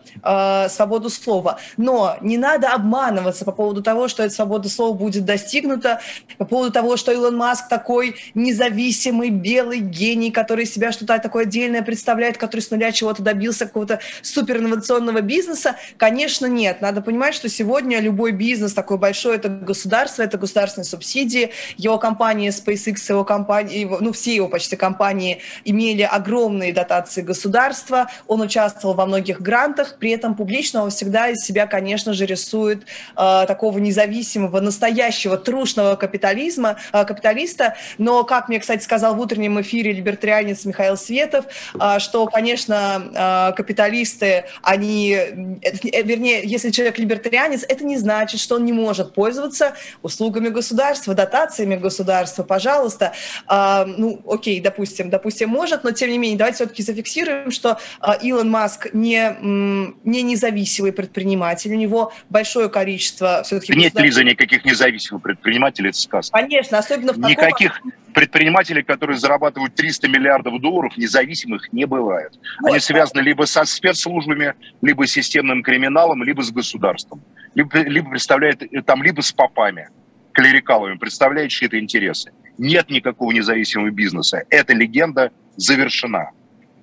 [0.69, 1.59] свободу слова.
[1.77, 6.01] Но но не надо обманываться по поводу того, что эта свобода слова будет достигнута,
[6.39, 11.83] по поводу того, что Илон Маск такой независимый белый гений, который себя что-то такое отдельное
[11.83, 15.75] представляет, который с нуля чего-то добился, какого-то суперинновационного бизнеса.
[15.97, 16.81] Конечно, нет.
[16.81, 21.51] Надо понимать, что сегодня любой бизнес такой большой, это государство, это государственные субсидии.
[21.77, 28.09] Его компания SpaceX, его компании, ну, все его почти компании имели огромные дотации государства.
[28.27, 32.25] Он участвовал во многих грантах, при этом публично он всегда из себя, конечно, конечно же,
[32.25, 32.83] рисует
[33.17, 37.75] э, такого независимого, настоящего, трушного капитализма, э, капиталиста.
[37.97, 41.45] Но, как мне, кстати, сказал в утреннем эфире либертарианец Михаил Светов,
[41.77, 48.55] э, что, конечно, э, капиталисты, они, э, вернее, если человек либертарианец, это не значит, что
[48.55, 52.43] он не может пользоваться услугами государства, дотациями государства.
[52.43, 53.11] Пожалуйста,
[53.49, 58.11] э, ну, окей, допустим, допустим, может, но тем не менее, давайте все-таки зафиксируем, что э,
[58.21, 63.73] Илон Маск не, не независимый предприниматель, у него большое количество все-таки...
[63.73, 66.37] Нет, Лиза, никаких независимых предпринимателей, это сказка.
[66.37, 67.31] Конечно, особенно в таком...
[67.31, 67.81] Никаких
[68.13, 72.33] предпринимателей, которые зарабатывают 300 миллиардов долларов, независимых не бывает.
[72.61, 77.21] Вот, Они связаны либо со спецслужбами, либо с системным криминалом, либо с государством.
[77.55, 79.89] Либо, либо представляют, там, либо с попами,
[80.31, 82.31] клерикалами, представляют чьи-то интересы.
[82.57, 84.43] Нет никакого независимого бизнеса.
[84.49, 86.31] Эта легенда завершена.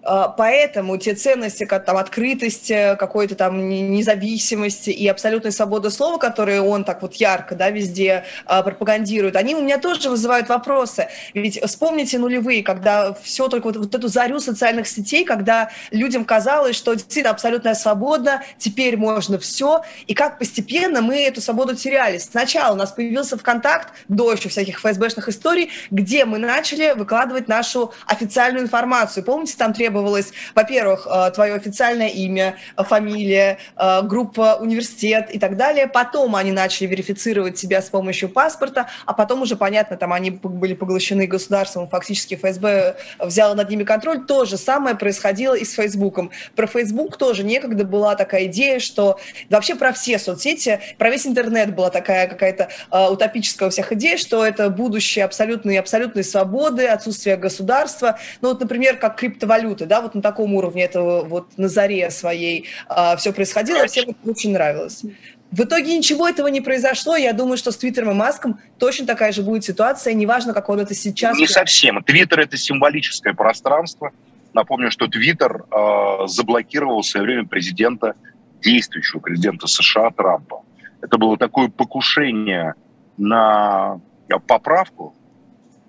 [0.03, 6.63] А, поэтому те ценности, как там открытость, какой-то там независимости и абсолютной свободы слова, которые
[6.63, 11.09] он так вот ярко, да, везде а, пропагандирует, они у меня тоже вызывают вопросы.
[11.35, 16.77] Ведь вспомните нулевые, когда все только вот, вот эту зарю социальных сетей, когда людям казалось,
[16.77, 22.19] что действительно абсолютная свобода, теперь можно все, и как постепенно мы эту свободу теряли.
[22.19, 27.93] Сначала у нас появился ВКонтакт, до еще всяких ФСБшных историй, где мы начали выкладывать нашу
[28.07, 29.25] официальную информацию.
[29.25, 35.39] Помните, там требовалось требовалось, во-первых, э, твое официальное имя, э, фамилия, э, группа, университет и
[35.39, 35.89] так далее.
[35.89, 40.75] Потом они начали верифицировать себя с помощью паспорта, а потом уже, понятно, там они были
[40.75, 44.25] поглощены государством, фактически ФСБ взяла над ними контроль.
[44.27, 46.31] То же самое происходило и с Фейсбуком.
[46.55, 51.75] Про Фейсбук тоже некогда была такая идея, что вообще про все соцсети, про весь интернет
[51.75, 52.69] была такая какая-то
[53.11, 58.19] утопическая у всех идея, что это будущее абсолютной, абсолютной свободы, отсутствие государства.
[58.41, 62.11] Ну вот, например, как криптовалюта круто, да, вот на таком уровне этого вот на заре
[62.11, 65.03] своей а, все происходило, всем это очень нравилось.
[65.51, 67.17] В итоге ничего этого не произошло.
[67.17, 70.15] Я думаю, что с Твиттером и Маском точно такая же будет ситуация.
[70.15, 71.37] Неважно, как он это сейчас...
[71.37, 72.03] Не совсем.
[72.05, 74.13] Твиттер– это символическое пространство.
[74.55, 78.15] Напомню, что Твиттер э, заблокировал в свое время президента,
[78.63, 80.63] действующего президента США Трампа.
[81.03, 82.75] Это было такое покушение
[83.17, 84.01] на
[84.47, 85.15] поправку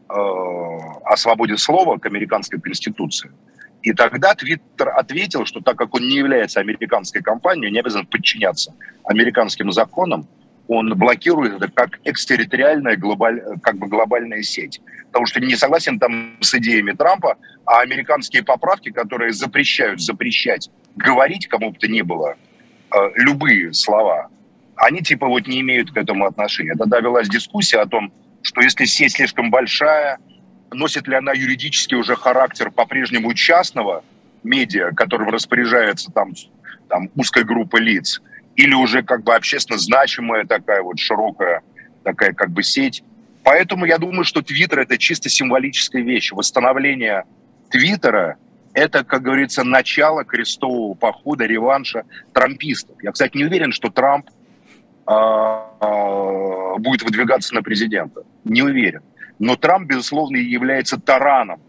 [0.09, 3.29] э, о свободе слова к американской конституции–
[3.81, 8.75] и тогда Твиттер ответил, что так как он не является американской компанией, не обязан подчиняться
[9.03, 10.27] американским законам,
[10.67, 14.81] он блокирует это как экстерриториальная глобаль, как бы глобальная сеть.
[15.07, 21.47] Потому что не согласен там с идеями Трампа, а американские поправки, которые запрещают запрещать говорить
[21.47, 22.35] кому бы то ни было
[22.93, 24.29] э, любые слова,
[24.75, 26.75] они типа вот не имеют к этому отношения.
[26.75, 30.17] Тогда велась дискуссия о том, что если сеть слишком большая,
[30.71, 34.03] носит ли она юридически уже характер по-прежнему частного
[34.43, 36.33] медиа, которым распоряжается там,
[36.87, 38.21] там узкая группа лиц,
[38.55, 41.61] или уже как бы общественно значимая такая вот широкая
[42.03, 43.03] такая как бы сеть.
[43.43, 46.31] Поэтому я думаю, что Твиттер это чисто символическая вещь.
[46.31, 47.25] Восстановление
[47.69, 48.37] Твиттера
[48.73, 52.03] это, как говорится, начало крестового похода, реванша
[52.33, 52.95] трампистов.
[53.03, 54.29] Я, кстати, не уверен, что Трамп
[55.07, 58.23] э, э, будет выдвигаться на президента.
[58.45, 59.01] Не уверен.
[59.41, 61.59] Но Трамп, безусловно, является тараном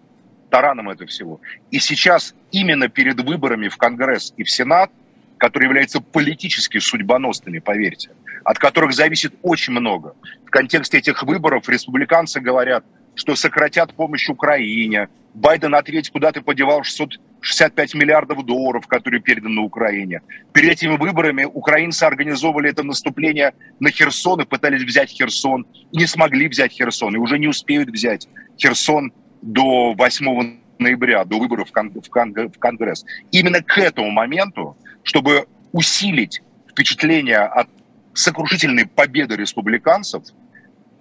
[0.51, 1.41] тараном это всего.
[1.71, 4.91] И сейчас именно перед выборами в Конгресс и в Сенат,
[5.39, 8.11] которые являются политически судьбоносными, поверьте,
[8.45, 10.15] от которых зависит очень много.
[10.47, 15.09] В контексте этих выборов республиканцы говорят, что сократят помощь Украине.
[15.35, 20.21] Байден ответь, куда ты подевал 665 миллиардов долларов, которые переданы Украине.
[20.53, 25.67] Перед этими выборами украинцы организовывали это наступление на Херсон и пытались взять Херсон.
[25.93, 31.71] Не смогли взять Херсон, и уже не успеют взять Херсон до 8 ноября, до выборов
[31.71, 33.05] в, в Конгресс.
[33.31, 37.69] Именно к этому моменту, чтобы усилить впечатление от
[38.15, 40.25] сокрушительной победы республиканцев,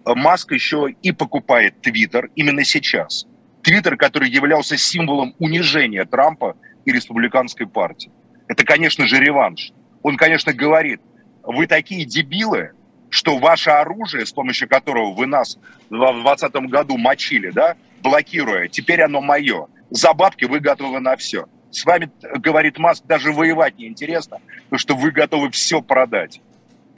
[0.05, 3.25] Маск еще и покупает Твиттер именно сейчас.
[3.61, 8.11] Твиттер, который являлся символом унижения Трампа и республиканской партии.
[8.47, 9.71] Это, конечно же, реванш.
[10.01, 11.01] Он, конечно, говорит,
[11.43, 12.71] вы такие дебилы,
[13.09, 15.57] что ваше оружие, с помощью которого вы нас
[15.89, 19.67] в 2020 году мочили, да, блокируя, теперь оно мое.
[19.89, 21.45] За бабки вы готовы на все.
[21.69, 26.41] С вами, говорит Маск, даже воевать неинтересно, потому что вы готовы все продать.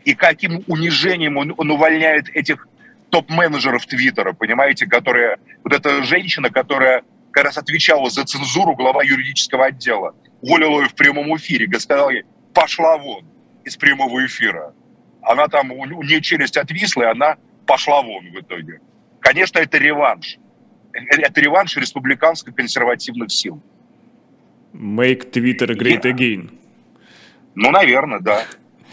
[0.05, 2.67] И каким унижением он, он увольняет этих
[3.13, 9.67] топ-менеджеров Твиттера, понимаете, которая, вот эта женщина, которая как раз отвечала за цензуру, глава юридического
[9.67, 12.23] отдела, уволила ее в прямом эфире, сказала ей,
[12.55, 13.23] пошла вон
[13.65, 14.73] из прямого эфира.
[15.21, 18.81] Она там, у нее челюсть отвисла, и она пошла вон в итоге.
[19.19, 20.37] Конечно, это реванш.
[20.91, 23.61] Это реванш республиканско-консервативных сил.
[24.73, 26.49] Make Twitter great again.
[27.53, 28.43] Ну, наверное, да.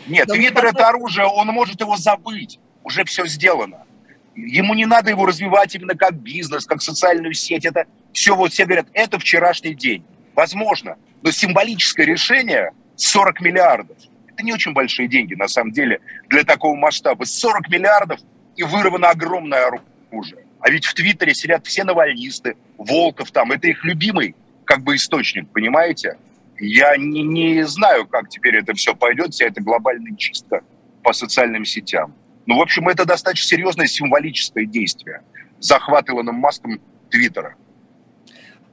[0.06, 2.58] Нет, Твиттер это оружие, он может его забыть.
[2.84, 3.86] Уже все сделано.
[4.34, 7.64] Ему не надо его развивать именно как бизнес, как социальную сеть.
[7.64, 10.04] Это все вот все говорят, это вчерашний день.
[10.34, 10.96] Возможно.
[11.22, 13.96] Но символическое решение 40 миллиардов.
[14.28, 17.24] Это не очень большие деньги, на самом деле, для такого масштаба.
[17.24, 18.20] 40 миллиардов
[18.56, 19.66] и вырвано огромное
[20.10, 20.44] оружие.
[20.60, 23.52] А ведь в Твиттере сидят все навальнисты, Волков там.
[23.52, 26.18] Это их любимый как бы источник, понимаете?
[26.58, 30.62] Я не, не знаю, как теперь это все пойдет, вся эта глобальная чистка
[31.02, 32.14] по социальным сетям.
[32.46, 35.22] Ну, в общем, это достаточно серьезное символическое действие.
[35.60, 37.54] Захват Илоном Маском Твиттера.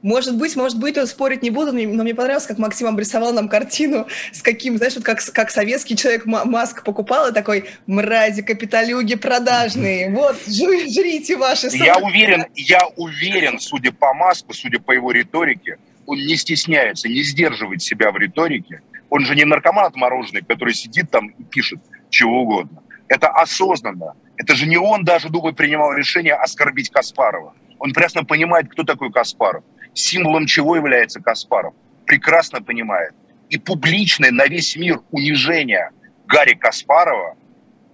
[0.00, 4.06] Может быть, может быть, спорить не буду, но мне понравилось, как Максим обрисовал нам картину,
[4.32, 10.10] с каким, знаешь, вот как, как советский человек Маск покупал, и такой, мрази, капиталюги продажные,
[10.10, 11.66] вот, жрите ваши...
[11.72, 17.22] Я уверен, я уверен, судя по Маску, судя по его риторике, он не стесняется, не
[17.22, 18.82] сдерживает себя в риторике.
[19.10, 22.82] Он же не наркоман отмороженный, который сидит там и пишет чего угодно.
[23.08, 24.14] Это осознанно.
[24.36, 27.54] Это же не он даже, думаю, принимал решение оскорбить Каспарова.
[27.78, 29.64] Он прекрасно понимает, кто такой Каспаров.
[29.94, 31.74] Символом чего является Каспаров.
[32.06, 33.14] Прекрасно понимает.
[33.48, 35.90] И публичное на весь мир унижение
[36.26, 37.36] Гарри Каспарова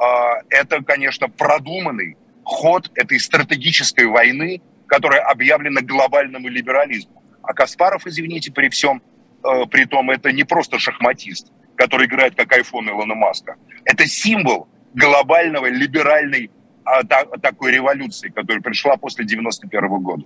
[0.00, 0.04] э,
[0.50, 7.22] это, конечно, продуманный ход этой стратегической войны, которая объявлена глобальному либерализму.
[7.42, 9.00] А Каспаров, извините, при всем
[9.44, 13.56] э, при том, это не просто шахматист, который играет как айфон Илона Маска.
[13.84, 16.50] Это символ глобального, либеральной
[16.84, 20.24] а, та, такой революции, которая пришла после 91 года.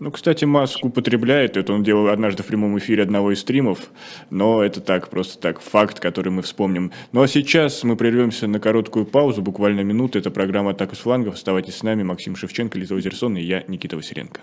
[0.00, 1.72] Ну, кстати, Маск употребляет это.
[1.72, 3.90] Он делал однажды в прямом эфире одного из стримов,
[4.30, 6.92] но это так, просто так, факт, который мы вспомним.
[7.10, 10.18] Ну, а сейчас мы прервемся на короткую паузу, буквально минуту.
[10.18, 11.34] Это программа «Атака с флангов».
[11.34, 12.04] Оставайтесь с нами.
[12.04, 14.40] Максим Шевченко, Лиза Озерсон и я, Никита Василенко.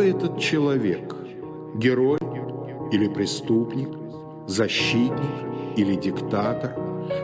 [0.00, 1.14] Этот человек?
[1.74, 2.18] Герой
[2.92, 3.88] или преступник?
[4.46, 6.76] Защитник или диктатор?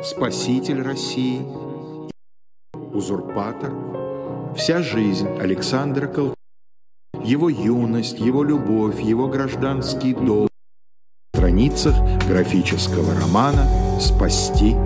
[0.02, 1.40] Спаситель России?
[2.92, 3.72] Узурпатор?
[4.56, 6.36] Вся жизнь Александра Колчака,
[7.24, 10.50] его юность, его любовь, его гражданский долг
[11.34, 11.94] страницах
[12.28, 13.66] графического романа
[14.00, 14.76] «Спасти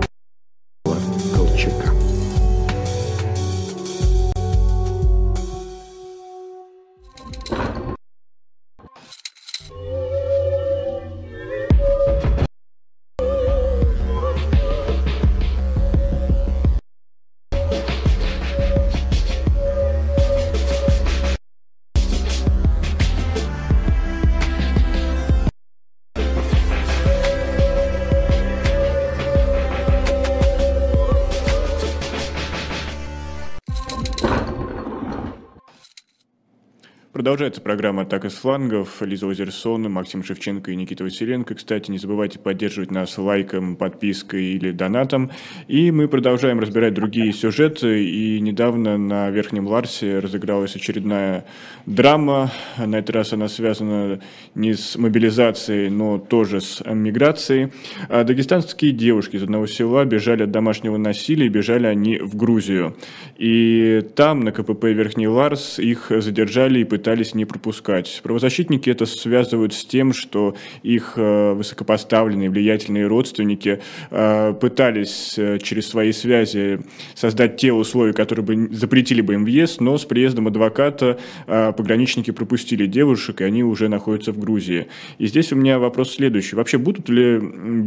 [37.19, 39.01] Продолжается программа «Атака с флангов».
[39.01, 41.53] Лиза Озерсон, Максим Шевченко и Никита Василенко.
[41.53, 45.29] Кстати, не забывайте поддерживать нас лайком, подпиской или донатом.
[45.67, 48.05] И мы продолжаем разбирать другие сюжеты.
[48.05, 51.43] И недавно на Верхнем Ларсе разыгралась очередная
[51.85, 52.53] драма.
[52.77, 54.21] На этот раз она связана
[54.55, 57.73] не с мобилизацией, но тоже с миграцией.
[58.07, 62.95] А дагестанские девушки из одного села бежали от домашнего насилия, бежали они в Грузию.
[63.37, 68.19] И там, на КПП Верхний Ларс, их задержали и пытались не пропускать.
[68.23, 73.81] Правозащитники это связывают с тем, что их э, высокопоставленные, влиятельные родственники
[74.11, 76.81] э, пытались э, через свои связи
[77.15, 82.85] создать те условия, которые бы запретили бы им въезд, но с приездом адвоката пограничники пропустили
[82.85, 84.87] девушек, и они уже находятся в Грузии.
[85.17, 86.55] И здесь у меня вопрос следующий.
[86.55, 87.39] Вообще будут ли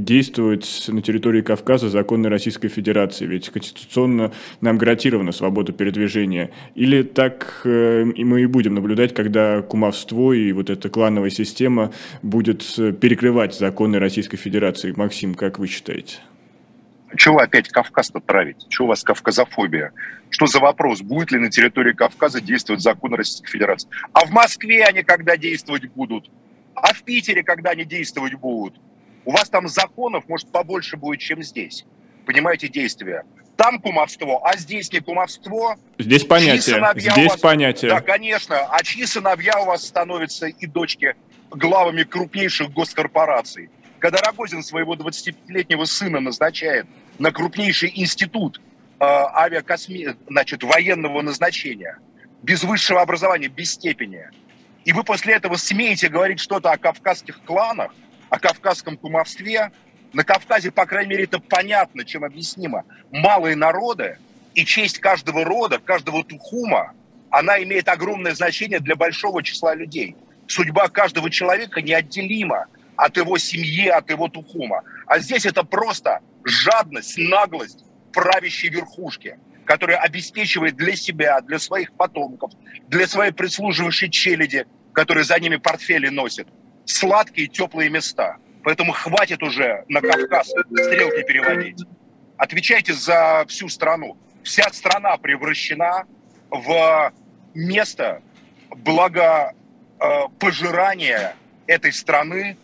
[0.04, 3.26] действовать на территории Кавказа законы Российской Федерации?
[3.26, 6.50] Ведь конституционно нам гарантирована свобода передвижения.
[6.74, 11.92] Или так мы и будем наблюдать наблюдать, когда кумовство и вот эта клановая система
[12.22, 14.92] будет э, перекрывать законы Российской Федерации.
[14.96, 16.18] Максим, как вы считаете?
[17.16, 18.66] Чего опять Кавказ-то травите?
[18.68, 19.92] Чего у вас кавказофобия?
[20.30, 21.02] Что за вопрос?
[21.02, 23.88] Будет ли на территории Кавказа действовать законы Российской Федерации?
[24.14, 26.30] А в Москве они когда действовать будут?
[26.74, 28.80] А в Питере когда они действовать будут?
[29.26, 31.84] У вас там законов, может, побольше будет, чем здесь.
[32.24, 33.24] Понимаете, действия
[33.56, 35.76] там кумовство, а здесь не кумовство.
[35.98, 36.82] Здесь понятие.
[36.96, 37.40] Здесь вас...
[37.40, 37.90] понятие.
[37.90, 38.56] Да, конечно.
[38.56, 41.14] А чьи сыновья у вас становятся и дочки
[41.50, 43.70] главами крупнейших госкорпораций?
[43.98, 46.86] Когда Рогозин своего 25-летнего сына назначает
[47.18, 50.16] на крупнейший институт э, авиакосми...
[50.28, 51.98] значит, военного назначения,
[52.42, 54.28] без высшего образования, без степени,
[54.84, 57.94] и вы после этого смеете говорить что-то о кавказских кланах,
[58.28, 59.70] о кавказском кумовстве,
[60.12, 62.84] на Кавказе, по крайней мере, это понятно, чем объяснимо.
[63.10, 64.18] Малые народы
[64.54, 66.92] и честь каждого рода, каждого тухума,
[67.30, 70.16] она имеет огромное значение для большого числа людей.
[70.46, 74.82] Судьба каждого человека неотделима от его семьи, от его тухума.
[75.06, 82.52] А здесь это просто жадность, наглость правящей верхушки, которая обеспечивает для себя, для своих потомков,
[82.88, 86.48] для своей прислуживающей челяди, которые за ними портфели носят,
[86.84, 91.82] сладкие теплые места– Поэтому хватит уже на Кавказ стрелки переводить.
[92.36, 94.16] Отвечайте за всю страну.
[94.42, 96.06] Вся страна превращена
[96.50, 97.12] в
[97.54, 98.22] место
[98.70, 101.34] благопожирания
[101.66, 102.56] этой страны,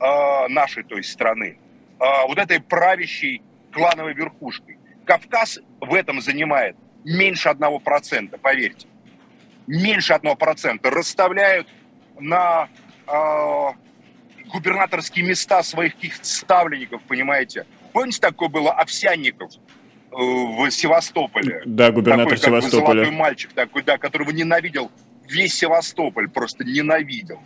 [0.00, 1.58] э, нашей, то есть страны,
[1.98, 3.42] э, вот этой правящей
[3.72, 4.78] клановой верхушкой.
[5.04, 8.88] Кавказ в этом занимает меньше одного процента, поверьте.
[9.66, 10.90] Меньше одного процента.
[10.90, 11.68] Расставляют
[12.18, 12.68] на
[13.06, 13.72] э,
[14.48, 17.66] губернаторские места своих каких-то ставленников, понимаете.
[17.92, 21.62] Помните, такое было Овсянников э, в Севастополе?
[21.64, 23.04] Да, губернатор такой, Севастополя.
[23.04, 24.90] Золотой мальчик такой, да, которого ненавидел
[25.28, 27.40] весь Севастополь, просто ненавидел.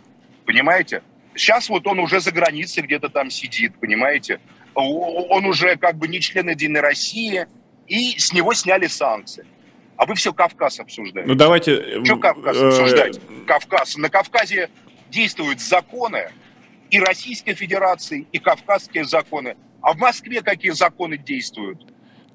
[0.45, 1.03] Понимаете?
[1.35, 4.39] Сейчас вот он уже за границей где-то там сидит, понимаете?
[4.73, 7.47] Он уже как бы не член Единой России,
[7.87, 9.45] и с него сняли санкции.
[9.97, 11.27] А вы все Кавказ обсуждаете.
[11.27, 12.03] Ну давайте...
[12.03, 13.19] Что Кавказ э, обсуждать?
[13.45, 13.97] Кавказ.
[13.97, 14.69] На Кавказе
[15.09, 16.31] действуют законы,
[16.91, 19.55] и Российской Федерации, и кавказские законы.
[19.81, 21.87] А в Москве какие законы действуют?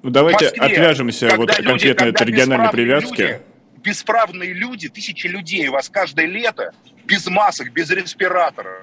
[0.03, 3.21] Ну, давайте Москве, отвяжемся вот люди, конкретно от региональной привязки.
[3.21, 3.41] Люди,
[3.83, 6.73] бесправные люди, тысячи людей у вас каждое лето
[7.05, 8.81] без масок, без респиратора,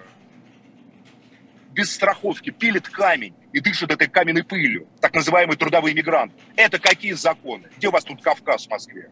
[1.73, 6.33] без страховки, пилит камень и дышит этой каменной пылью, так называемый трудовой иммигрант.
[6.57, 7.65] Это какие законы?
[7.77, 9.11] Где у вас тут Кавказ в Москве?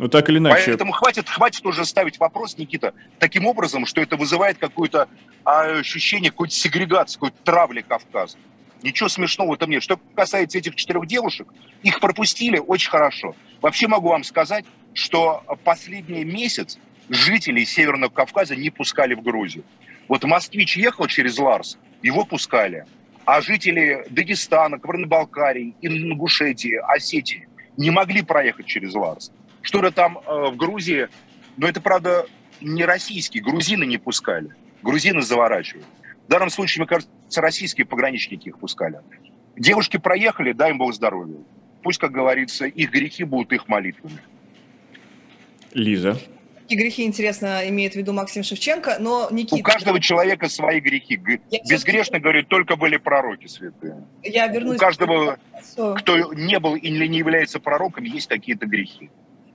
[0.00, 0.64] Ну, так или иначе.
[0.64, 5.08] Поэтому хватит, хватит уже ставить вопрос, Никита, таким образом, что это вызывает какое-то
[5.44, 8.38] ощущение какой-то сегрегации, какой-то травли Кавказа.
[8.82, 9.82] Ничего смешного в этом нет.
[9.82, 11.48] Что касается этих четырех девушек,
[11.82, 13.36] их пропустили очень хорошо.
[13.60, 16.78] Вообще могу вам сказать, что последний месяц
[17.10, 19.64] жителей Северного Кавказа не пускали в Грузию.
[20.08, 22.86] Вот москвич ехал через Ларс, его пускали.
[23.26, 29.30] А жители Дагестана, Кабардино-Балкарии, Ингушетии, Осетии не могли проехать через Ларс.
[29.62, 31.08] Что-то там э, в Грузии,
[31.56, 32.26] но это, правда,
[32.60, 34.54] не российские, грузины не пускали.
[34.82, 35.86] Грузины заворачивают.
[36.26, 39.00] В данном случае, мне кажется, российские пограничники их пускали.
[39.56, 41.38] Девушки проехали, дай им Бог здоровья.
[41.82, 44.20] Пусть, как говорится, их грехи будут их молитвами.
[45.72, 46.18] Лиза.
[46.68, 49.56] И грехи, интересно, имеет в виду Максим Шевченко, но Никита...
[49.56, 51.20] У каждого человека свои грехи.
[51.50, 54.06] Я Безгрешно, говорит, только были пророки святые.
[54.22, 54.76] Я вернусь...
[54.76, 55.38] У каждого,
[55.96, 59.10] кто не был или не является пророком, есть какие-то грехи.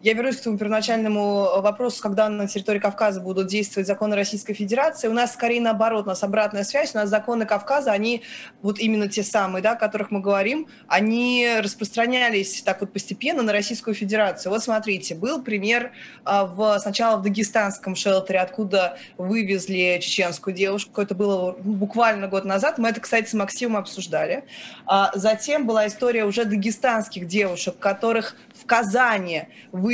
[0.05, 5.07] Я вернусь к тому первоначальному вопросу, когда на территории Кавказа будут действовать законы Российской Федерации.
[5.07, 8.21] У нас скорее наоборот, у нас обратная связь, у нас законы Кавказа, они
[8.61, 13.51] вот именно те самые, да, о которых мы говорим, они распространялись так вот постепенно на
[13.51, 14.51] Российскую Федерацию.
[14.51, 15.91] Вот смотрите, был пример
[16.23, 22.77] а, в, сначала в дагестанском шелтере, откуда вывезли чеченскую девушку, это было буквально год назад,
[22.77, 24.43] мы это, кстати, с Максимом обсуждали.
[24.85, 29.47] А затем была история уже дагестанских девушек, которых в Казани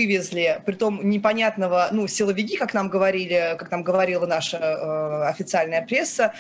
[0.06, 6.34] вывезли, притом непонятного, ну, силовики, как нам говорили, как нам говорила наша э, официальная пресса,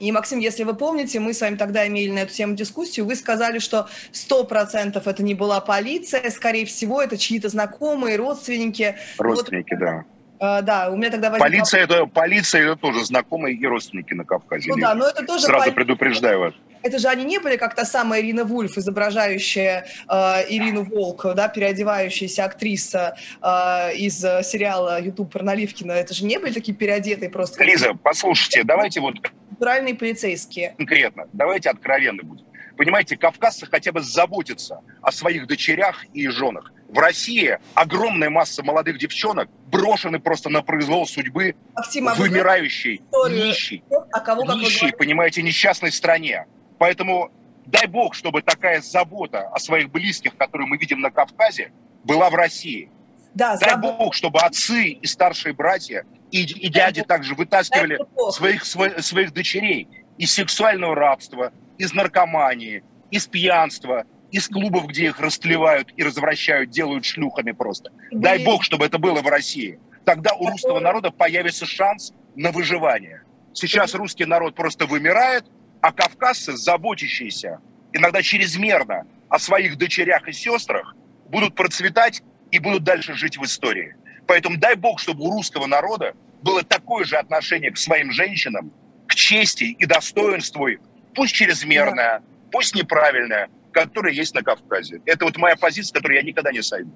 [0.00, 3.14] и, Максим, если вы помните, мы с вами тогда имели на эту тему дискуссию, вы
[3.14, 8.96] сказали, что 100% это не была полиция, скорее всего, это чьи-то знакомые, родственники.
[9.18, 10.04] Родственники, вот, да.
[10.40, 11.48] Uh, да, у меня тогда возник...
[11.48, 14.68] полиция, это, полиция это тоже знакомые и родственники на Кавказе.
[14.68, 15.46] Ну да, но это тоже...
[15.46, 15.74] Сразу поли...
[15.74, 16.54] предупреждаю вас
[16.84, 20.14] это же они не были как та самая Ирина Вульф, изображающая э,
[20.50, 25.92] Ирину Волк, да, переодевающаяся актриса э, из сериала «Ютуб про Наливкина».
[25.92, 27.64] Это же не были такие переодетые просто.
[27.64, 29.14] Лиза, послушайте, давайте вот...
[29.50, 30.74] Натуральные полицейские.
[30.76, 32.44] Конкретно, давайте откровенны будем.
[32.76, 36.72] Понимаете, кавказцы хотя бы заботятся о своих дочерях и женах.
[36.94, 43.82] В России огромная масса молодых девчонок брошены просто на произвол судьбы Максим, а вымирающей, нищей,
[44.12, 46.46] а кого, нищей, понимаете, несчастной стране.
[46.78, 47.32] Поэтому
[47.66, 51.72] дай бог, чтобы такая забота о своих близких, которую мы видим на Кавказе,
[52.04, 52.88] была в России.
[53.34, 53.98] Да, дай забот...
[53.98, 57.98] бог, чтобы отцы и старшие братья и, и дяди дай также вытаскивали
[58.30, 64.04] своих, своих, своих дочерей из сексуального рабства, из наркомании, из пьянства,
[64.34, 67.92] из клубов, где их растлевают и развращают, делают шлюхами просто.
[68.10, 68.20] Блин.
[68.20, 69.78] Дай бог, чтобы это было в России.
[70.04, 73.22] Тогда у русского народа появится шанс на выживание.
[73.52, 75.44] Сейчас русский народ просто вымирает,
[75.80, 77.60] а кавказцы, заботящиеся
[77.92, 80.96] иногда чрезмерно о своих дочерях и сестрах,
[81.28, 83.94] будут процветать и будут дальше жить в истории.
[84.26, 88.72] Поэтому дай бог, чтобы у русского народа было такое же отношение к своим женщинам,
[89.06, 90.66] к чести и достоинству,
[91.14, 92.20] пусть чрезмерное,
[92.50, 95.02] пусть неправильное, которое есть на Кавказе.
[95.04, 96.90] Это вот моя позиция, которую я никогда не сойду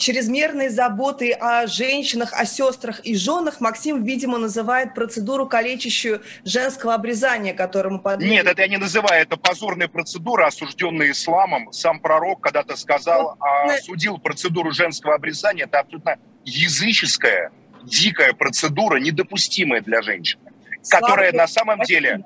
[0.00, 7.54] чрезмерной заботой о женщинах, о сестрах и женах Максим, видимо, называет процедуру калечащую женского обрезания,
[7.54, 8.34] которому подвергли.
[8.34, 11.70] Нет, это я не называю, это позорная процедура, осужденная исламом.
[11.72, 15.64] Сам пророк когда-то сказал, вот, осудил процедуру женского обрезания.
[15.64, 17.52] Это абсолютно языческая,
[17.84, 20.50] дикая процедура, недопустимая для женщины,
[20.82, 22.24] Слава которая на самом деле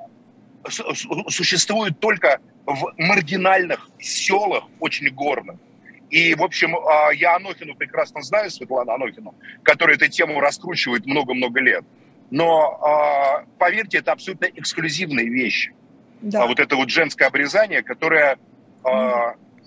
[0.69, 5.57] существует только в маргинальных селах, очень горных.
[6.11, 11.61] И, в общем, а, я Анохину прекрасно знаю, Светлану Анохину, которая эту тему раскручивает много-много
[11.61, 11.85] лет.
[12.31, 15.75] Но, а, поверьте, это абсолютно эксклюзивные вещи.
[16.21, 16.45] Да.
[16.45, 18.39] А вот это вот женское обрезание, которое...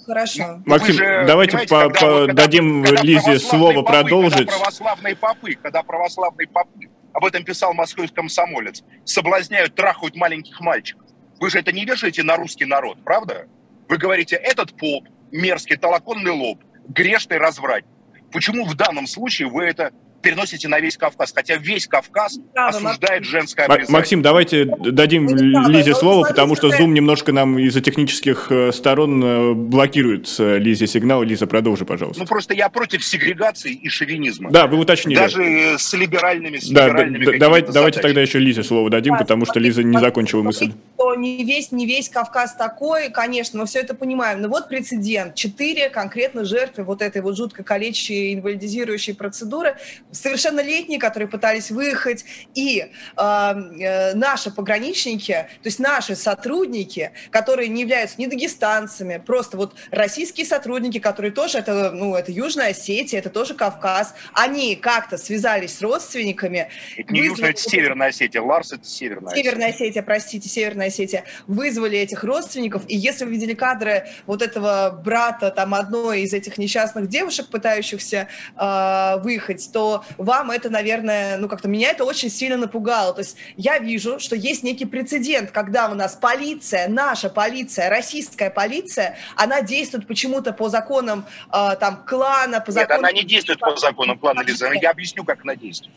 [0.06, 0.62] Хорошо.
[0.66, 4.48] Максим, же, давайте по, по, когда, дадим когда Лизе слово попы, продолжить.
[4.48, 6.88] Когда православные попы, когда православные попы,
[7.18, 11.10] об этом писал московский комсомолец, соблазняют, трахают маленьких мальчиков.
[11.40, 13.48] Вы же это не вешаете на русский народ, правда?
[13.90, 17.86] Вы говорите, этот поп, мерзкий толоконный лоб, грешный разврат.
[18.32, 19.94] Почему в данном случае вы это
[20.28, 23.92] переносите на весь Кавказ, хотя весь Кавказ да, осуждает женское обрезание.
[23.92, 29.24] Максим, давайте дадим ну, Лизе слово, потому что Zoom немножко нам из-за технических э, сторон
[29.24, 31.24] э, блокирует э, Лизе сигнал.
[31.24, 32.22] Лиза, продолжи, пожалуйста.
[32.22, 34.52] Ну, просто я против сегрегации и шовинизма.
[34.52, 35.18] Да, вы уточнили.
[35.18, 39.20] Даже с либеральными, с да, либеральными да, давайте, давайте тогда еще Лизе слово дадим, да,
[39.20, 40.74] потому что Лиза не закончила мысль.
[40.96, 44.42] Что не весь, не весь Кавказ такой, конечно, мы все это понимаем.
[44.42, 45.36] Но вот прецедент.
[45.36, 49.78] Четыре конкретно жертвы вот этой вот жутко калечащей, инвалидизирующей процедуры
[50.22, 57.82] совершеннолетние, которые пытались выехать, и э, э, наши пограничники, то есть наши сотрудники, которые не
[57.82, 63.30] являются ни дагестанцами, просто вот российские сотрудники, которые тоже, это, ну, это Южная Осетия, это
[63.30, 66.70] тоже Кавказ, они как-то связались с родственниками.
[66.98, 67.32] Это не вызвали...
[67.32, 69.44] Южная, это Северная Осетия, Ларс это Северная Осетия.
[69.44, 71.24] Северная Осетия, простите, Северная Осетия.
[71.48, 76.58] Вызвали этих родственников, и если вы видели кадры вот этого брата, там, одной из этих
[76.58, 82.58] несчастных девушек, пытающихся э, выехать, то вам это, наверное, ну как-то меня это очень сильно
[82.58, 83.14] напугало.
[83.14, 88.50] То есть я вижу, что есть некий прецедент, когда у нас полиция, наша полиция, российская
[88.50, 93.02] полиция, она действует почему-то по законам э, там клана, по законам...
[93.02, 94.72] Нет, она не действует по законам клана Лиза.
[94.74, 95.96] Я объясню, как она действует.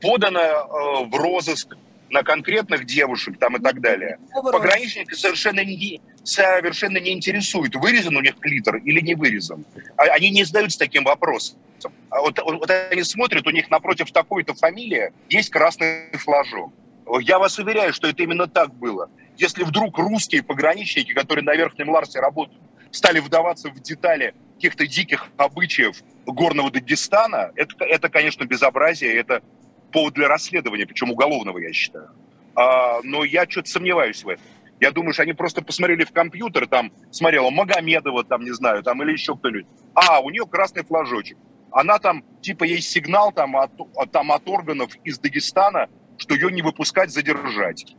[0.00, 1.76] Подано э, в розыск
[2.12, 4.18] на конкретных девушек там и так далее.
[4.32, 9.64] Пограничники совершенно не, совершенно не интересуют, вырезан у них клитор или не вырезан.
[9.96, 11.58] А, они не задаются таким вопросом.
[12.10, 16.72] А вот, вот они смотрят, у них напротив такой-то фамилии есть красный флажок.
[17.22, 19.10] Я вас уверяю, что это именно так было.
[19.36, 25.28] Если вдруг русские пограничники, которые на Верхнем Ларсе работают, стали вдаваться в детали каких-то диких
[25.38, 25.96] обычаев
[26.26, 29.42] горного Дагестана, это, это, конечно, безобразие, это
[29.92, 32.10] повод для расследования, причем уголовного, я считаю.
[32.54, 34.44] А, но я что-то сомневаюсь в этом.
[34.80, 39.00] Я думаю, что они просто посмотрели в компьютер, там смотрела Магомедова, там, не знаю, там
[39.02, 39.66] или еще кто-нибудь.
[39.94, 41.38] А, у нее красный флажочек.
[41.70, 43.70] Она там, типа, есть сигнал там от,
[44.10, 45.88] там от органов из Дагестана,
[46.18, 47.94] что ее не выпускать, задержать.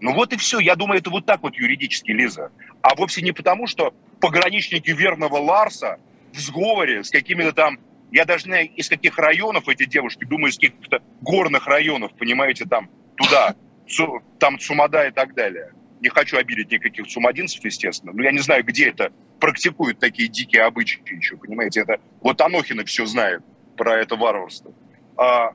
[0.00, 0.58] Ну вот и все.
[0.58, 2.50] Я думаю, это вот так вот юридически, Лиза.
[2.82, 5.98] А вовсе не потому, что пограничники верного Ларса
[6.32, 7.78] в сговоре с какими-то там,
[8.14, 12.88] я даже знаю, из каких районов эти девушки, думаю, из каких-то горных районов, понимаете, там
[13.16, 13.54] туда,
[14.38, 15.72] там Цумада и так далее
[16.04, 19.10] не хочу обидеть никаких сумадинцев, естественно, но я не знаю, где это
[19.40, 23.42] практикуют такие дикие обычаи еще, понимаете, это вот Анохина все знает
[23.76, 24.72] про это варварство.
[25.16, 25.54] А,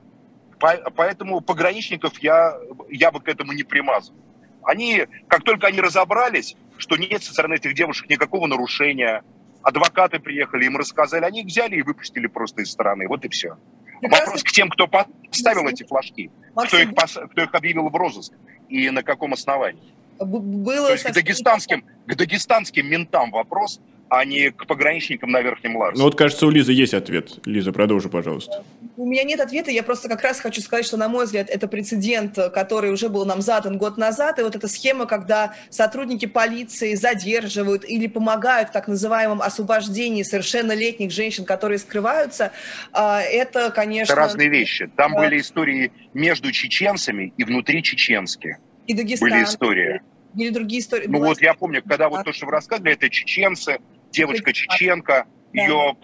[0.58, 2.58] по, поэтому пограничников я,
[2.90, 4.18] я бы к этому не примазывал.
[4.64, 9.22] Они, как только они разобрались, что нет со стороны этих девушек никакого нарушения,
[9.62, 13.06] адвокаты приехали, им рассказали, они их взяли и выпустили просто из страны.
[13.08, 13.56] Вот и все.
[14.02, 18.32] Вопрос к тем, кто поставил эти флажки, кто их, кто их объявил в розыск
[18.68, 19.94] и на каком основании
[20.24, 20.88] было...
[20.88, 23.80] То есть к дагестанским, к дагестанским ментам вопрос,
[24.10, 25.98] а не к пограничникам на Верхнем Ларсе.
[25.98, 27.38] Ну вот, кажется, у Лизы есть ответ.
[27.46, 28.64] Лиза, продолжи, пожалуйста.
[28.96, 31.68] У меня нет ответа, я просто как раз хочу сказать, что, на мой взгляд, это
[31.68, 36.94] прецедент, который уже был нам задан год назад, и вот эта схема, когда сотрудники полиции
[36.94, 42.50] задерживают или помогают в так называемом освобождении совершеннолетних женщин, которые скрываются,
[42.92, 44.12] а, это, конечно...
[44.12, 44.90] Это разные вещи.
[44.96, 45.20] Там да.
[45.20, 48.58] были истории между чеченцами и внутри чеченские.
[48.88, 49.30] И Дагестан.
[49.30, 50.02] Были истории.
[50.36, 51.06] Или другие истории.
[51.08, 53.78] Ну вот я помню, когда вот то, что вы рассказывали, это чеченцы,
[54.10, 55.96] девочка чеченка, ее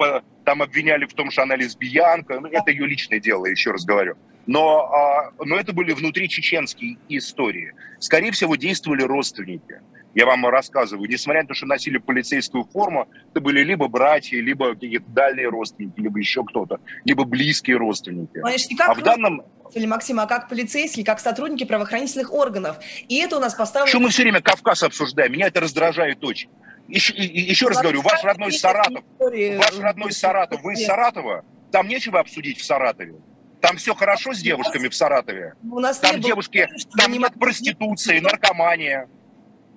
[0.44, 2.40] там обвиняли в том, что она лесбиянка.
[2.40, 4.16] Ну, это ее личное дело, еще раз говорю.
[4.46, 7.74] Но, а, но это были внутри чеченские истории.
[7.98, 9.80] Скорее всего, действовали родственники.
[10.14, 14.72] Я вам рассказываю, несмотря на то, что носили полицейскую форму, это были либо братья, либо
[14.72, 18.40] какие-то дальние родственники, либо еще кто-то, либо близкие родственники.
[18.40, 19.42] Конечно, а в данном
[19.74, 22.78] или Максима, а как полицейские, как сотрудники правоохранительных органов.
[23.08, 23.90] И это у нас поставлено...
[23.90, 25.32] Что мы все время Кавказ обсуждаем?
[25.32, 26.48] Меня это раздражает очень.
[26.88, 32.20] Еще, еще раз говорю, ваш родной Саратов, ваш родной Саратов, вы из Саратова, там нечего
[32.20, 33.16] обсудить в Саратове.
[33.60, 35.54] Там все хорошо с девушками в Саратове.
[35.68, 39.08] У нас там девушки, там нет проституции, наркомания.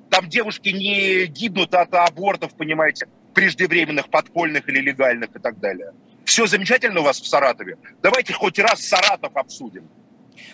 [0.10, 5.94] Там девушки не гибнут от абортов, понимаете, преждевременных, подпольных или легальных и так далее.
[6.26, 7.78] Все замечательно у вас в Саратове.
[8.02, 9.90] Давайте хоть раз Саратов обсудим.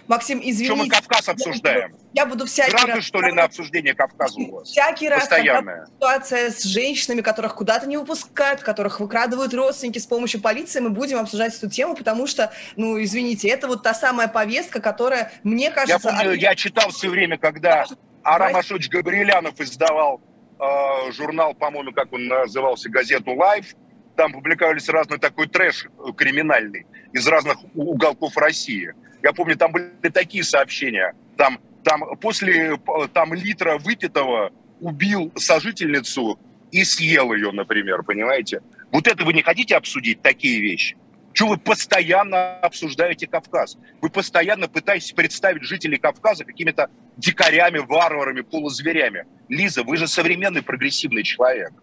[0.08, 0.66] Максим, извините.
[0.66, 1.80] Что мы Кавказ обсуждаем?
[1.80, 3.04] Я буду, я буду всякий Гранты, раз...
[3.04, 4.70] что ли, на обсуждение Кавказа у вас?
[4.70, 5.88] Всякий раз, Постоянная.
[5.88, 11.18] ситуация с женщинами, которых куда-то не выпускают, которых выкрадывают родственники с помощью полиции, мы будем
[11.18, 16.10] обсуждать эту тему, потому что, ну, извините, это вот та самая повестка, которая, мне кажется...
[16.10, 16.38] Я помню, от...
[16.38, 17.86] я читал все время, когда
[18.24, 20.22] Арам Ашотыч Габрилянов издавал
[20.60, 23.76] э, журнал, по-моему, как он назывался, газету «Лайф»,
[24.16, 28.94] там публиковались разный такой трэш э, криминальный из разных уголков России.
[29.26, 31.16] Я помню, там были такие сообщения.
[31.36, 32.80] Там, там после
[33.12, 36.40] там, литра выпитого убил сожительницу
[36.72, 38.62] и съел ее, например, понимаете?
[38.92, 40.96] Вот это вы не хотите обсудить, такие вещи?
[41.34, 43.80] Чего вы постоянно обсуждаете Кавказ?
[44.00, 49.26] Вы постоянно пытаетесь представить жителей Кавказа какими-то дикарями, варварами, полузверями.
[49.50, 51.74] Лиза, вы же современный прогрессивный человек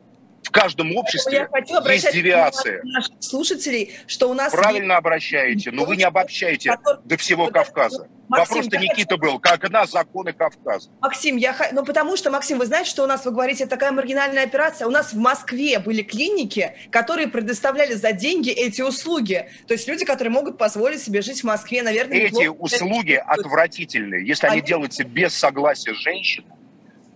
[0.43, 2.81] в каждом обществе я хочу есть девиации.
[2.85, 4.99] Наших слушателей, что у нас правильно есть...
[4.99, 7.01] обращаете, но вы не обобщаете который...
[7.05, 8.09] до всего Кавказа.
[8.29, 10.91] Вопрос-то Никита был, как на законы Кавказа.
[11.01, 14.45] Максим, я ну потому что Максим, вы знаете, что у нас вы говорите такая маргинальная
[14.45, 14.87] операция.
[14.87, 19.49] У нас в Москве были клиники, которые предоставляли за деньги эти услуги.
[19.69, 22.19] То есть люди, которые могут позволить себе жить в Москве, наверное.
[22.19, 26.47] Эти услуги отвратительные, если они, они делаются без согласия женщины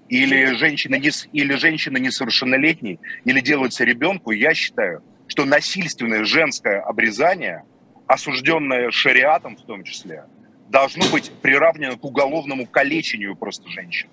[0.09, 7.65] или женщина, не, или женщина несовершеннолетней, или делается ребенку, я считаю, что насильственное женское обрезание,
[8.07, 10.25] осужденное шариатом в том числе,
[10.69, 14.09] должно быть приравнено к уголовному калечению просто женщин.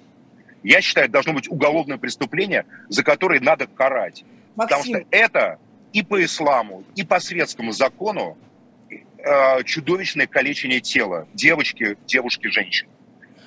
[0.64, 4.24] Я считаю, должно быть уголовное преступление, за которое надо карать.
[4.56, 4.78] Максим.
[4.78, 5.60] Потому что это
[5.92, 8.38] и по исламу, и по светскому закону
[8.90, 12.88] э, чудовищное калечение тела девочки, девушки, женщин.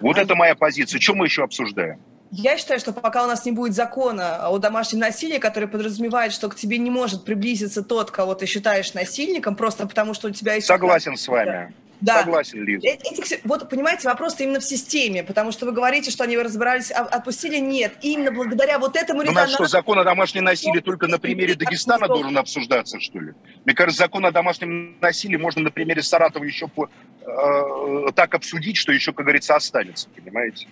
[0.01, 0.23] Вот а...
[0.23, 1.01] это моя позиция.
[1.01, 1.99] Что мы еще обсуждаем?
[2.31, 6.49] Я считаю, что пока у нас не будет закона о домашнем насилии, который подразумевает, что
[6.49, 10.55] к тебе не может приблизиться тот, кого ты считаешь насильником, просто потому что у тебя
[10.55, 10.67] есть...
[10.67, 11.73] Согласен с вами.
[12.01, 12.21] Да.
[12.21, 12.87] Согласен, Лиза.
[12.87, 16.91] Э, Этих, вот, понимаете, вопрос именно в системе, потому что вы говорите, что они разбирались,
[16.91, 17.57] а отпустили.
[17.57, 19.23] Нет, именно благодаря вот этому...
[19.23, 23.33] У нас что, закон о домашнем насилии только на примере Дагестана должен обсуждаться, что ли?
[23.65, 26.89] Мне кажется, закон о домашнем насилии можно на примере Саратова еще по,
[27.23, 30.67] э, так обсудить, что еще, как говорится, останется, понимаете?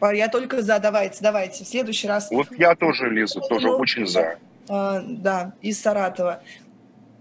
[0.00, 2.30] Я только за, давайте, давайте, в следующий раз.
[2.30, 4.38] Вот я тоже, Лиза, тоже очень за.
[4.68, 6.40] А, да, из Саратова.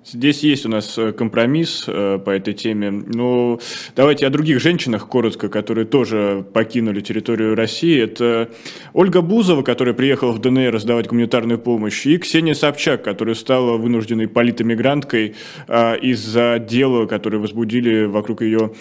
[0.10, 2.92] Здесь есть у нас э, компромисс э, по этой теме.
[2.92, 3.60] Ну,
[3.94, 8.02] давайте о других женщинах коротко, которые тоже покинули территорию России.
[8.02, 8.50] Это
[8.94, 14.30] Ольга Бузова, которая приехала в ДНР раздавать гуманитарную помощь, и Ксения Собчак, которая стала вынужденной
[14.30, 15.36] политэмигранткой
[15.68, 18.72] э, из-за дела, которое возбудили вокруг ее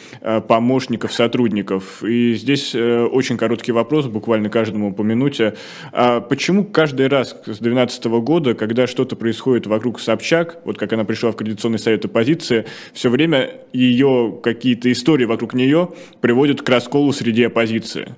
[0.46, 2.04] помощников, сотрудников.
[2.04, 5.54] И здесь очень короткий вопрос, буквально каждому по минуте.
[5.92, 11.04] А почему каждый раз с 2012 года, когда что-то происходит вокруг Собчак, вот как она
[11.04, 16.68] пришла пришла в Координационный совет оппозиции, все время ее какие-то истории вокруг нее приводят к
[16.68, 18.14] расколу среди оппозиции.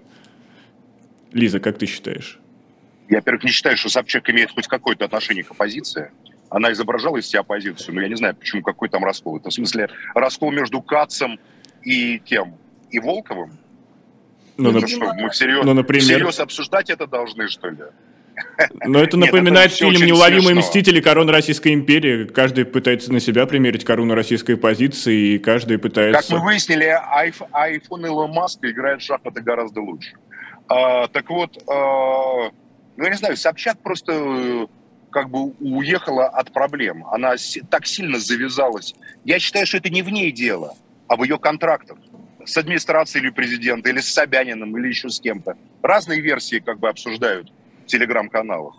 [1.33, 2.41] Лиза, как ты считаешь?
[3.09, 6.11] Я, во-первых, не считаю, что Собчак имеет хоть какое-то отношение к оппозиции.
[6.51, 9.37] Она изображала из себя оппозицию, но я не знаю, почему какой там раскол.
[9.37, 11.39] Это в смысле раскол между Кацем
[11.85, 12.57] и тем,
[12.91, 13.53] и Волковым?
[14.57, 16.03] Ну, ну, что, мы всерьез, ну, например...
[16.03, 17.85] всерьез обсуждать это должны, что ли?
[18.85, 21.01] Но это напоминает Нет, это фильм «Неуловимые мстители.
[21.01, 22.25] Корона Российской империи».
[22.25, 26.21] Каждый пытается на себя примерить корону российской позиции, и каждый пытается...
[26.21, 30.13] Как мы выяснили, iPhone Илон Маска играет в шахматы гораздо лучше.
[30.69, 32.51] А, так вот, а,
[32.97, 34.67] ну, я не знаю, Собчак просто э,
[35.11, 37.07] как бы уехала от проблем.
[37.07, 37.35] Она
[37.71, 38.95] так сильно завязалась.
[39.25, 40.75] Я считаю, что это не в ней дело,
[41.07, 41.99] а в ее контрактах
[42.45, 45.57] с администрацией или президента, или с Собяниным, или еще с кем-то.
[45.83, 47.53] Разные версии как бы обсуждают
[47.89, 48.75] телеграм-каналах.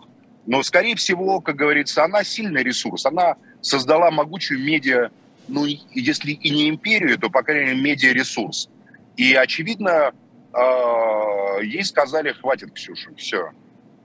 [0.46, 3.06] Но, скорее всего, как говорится, она сильный ресурс.
[3.06, 5.10] Она создала могучую медиа,
[5.48, 8.68] ну, если и не империю, то, по крайней мере, медиа-ресурс.
[9.16, 10.12] И, очевидно,
[10.52, 13.50] э, ей сказали, хватит, Ксюша, все.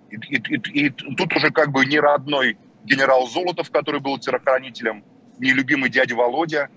[0.09, 5.03] И, и, и, и тут уже как бы не родной генерал Золотов, который был террохранителем,
[5.39, 6.69] не любимый дядя Володя,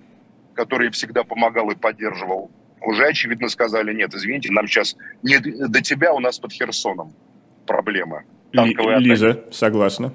[0.54, 2.50] который всегда помогал и поддерживал,
[2.80, 7.14] уже, очевидно, сказали, нет, извините, нам сейчас не до тебя, у нас под Херсоном
[7.68, 8.24] проблема.
[8.98, 10.12] Лиза, согласна.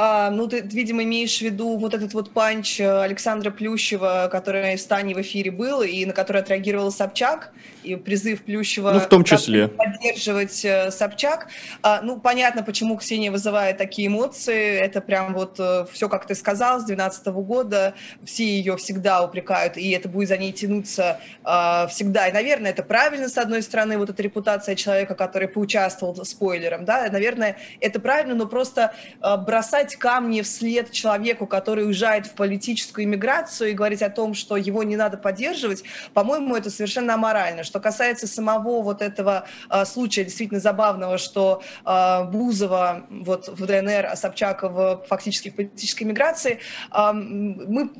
[0.00, 4.76] А, ну, ты, видимо, имеешь в виду вот этот вот панч э, Александра Плющева, который
[4.76, 7.50] в Стане в эфире был, и на который отреагировал Собчак,
[7.82, 8.92] и призыв Плющева...
[8.92, 9.66] Ну, в том числе.
[9.66, 11.48] Поддерживать э, Собчак.
[11.82, 14.78] А, ну, понятно, почему Ксения вызывает такие эмоции.
[14.78, 17.94] Это прям вот э, все, как ты сказал, с 2012 года.
[18.24, 22.28] Все ее всегда упрекают, и это будет за ней тянуться а, всегда.
[22.28, 27.08] И, наверное, это правильно, с одной стороны, вот эта репутация человека, который поучаствовал спойлером, да,
[27.10, 33.70] наверное, это правильно, но просто бросать бросать камни вслед человеку, который уезжает в политическую иммиграцию
[33.70, 35.84] и говорить о том, что его не надо поддерживать,
[36.14, 37.64] по-моему, это совершенно аморально.
[37.64, 44.06] Что касается самого вот этого э, случая, действительно забавного, что э, Бузова вот в ДНР,
[44.06, 46.58] а Собчакова фактически в политической иммиграции,
[46.92, 47.90] э, мы,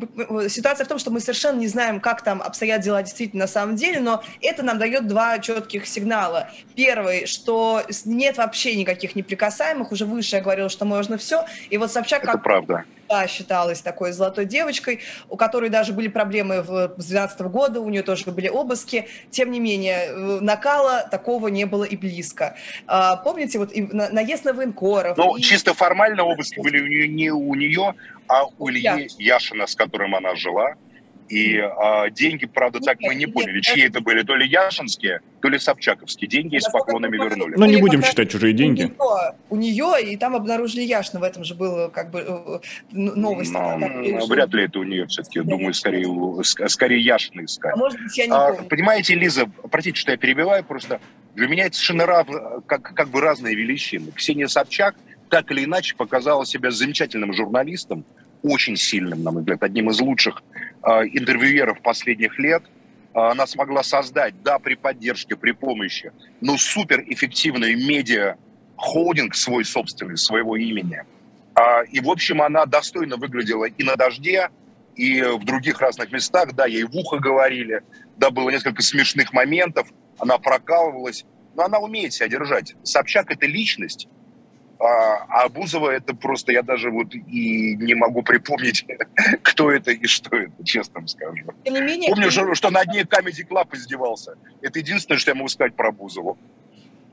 [0.49, 3.77] ситуация в том, что мы совершенно не знаем, как там обстоят дела действительно на самом
[3.77, 6.51] деле, но это нам дает два четких сигнала.
[6.75, 11.91] Первый, что нет вообще никаких неприкасаемых, уже выше я говорила, что можно все, и вот
[11.91, 12.85] Собчак как правда.
[13.09, 15.01] Да, считалась такой золотой девочкой,
[15.31, 19.09] у которой даже были проблемы в, с 2012 года, у нее тоже были обыски.
[19.31, 22.57] Тем не менее, накала такого не было и близко.
[22.87, 25.17] А, помните, вот и на, наезд на военкоров.
[25.17, 25.41] Ну, и...
[25.41, 27.95] чисто формально обыски были у нее, не у нее,
[28.27, 30.75] а у Ильи Яшина, с которым она жила.
[31.29, 35.49] И а, деньги, правда, так мы не поняли, чьи это были, то ли яшинские, то
[35.49, 36.29] ли собчаковские.
[36.29, 37.55] Деньги с поклонами вернули.
[37.57, 38.93] Ну, не будем считать чужие деньги.
[39.51, 42.59] У нее, и там обнаружили Яшина, в этом же было как бы э,
[42.93, 43.53] новость.
[43.53, 43.79] Но,
[44.27, 46.07] вряд ли это у нее все-таки, думаю, скорее,
[46.69, 47.75] скорее Яшина искать.
[47.75, 48.69] А может быть, я не а, помню.
[48.69, 51.01] Понимаете, Лиза, простите, что я перебиваю, просто
[51.35, 52.27] для меня это совершенно рав,
[52.67, 54.13] как, как бы разные величины.
[54.13, 54.97] Ксения Собчак
[55.29, 58.05] так или иначе показала себя замечательным журналистом,
[58.43, 60.43] очень сильным, на мой взгляд, одним из лучших
[60.83, 62.63] э, интервьюеров последних лет.
[63.15, 68.37] Э, она смогла создать, да, при поддержке, при помощи, но суперэффективный медиа
[68.77, 71.03] холдинг свой собственный, своего имени.
[71.55, 74.49] Э, и, в общем, она достойно выглядела и на «Дожде»,
[74.99, 76.55] и в других разных местах.
[76.55, 77.83] Да, ей в ухо говорили,
[78.17, 81.25] да, было несколько смешных моментов, она прокалывалась,
[81.55, 82.75] но она умеет себя держать.
[82.83, 84.09] Собчак– это личность,
[84.81, 88.87] а, а Бузова это просто, я даже вот и не могу припомнить,
[89.43, 91.45] кто это и что это, честно вам скажу.
[91.65, 94.37] Тем не менее, Помню, что, что на дне Comedy Club издевался.
[94.63, 96.39] Это единственное, что я могу сказать про Бузову.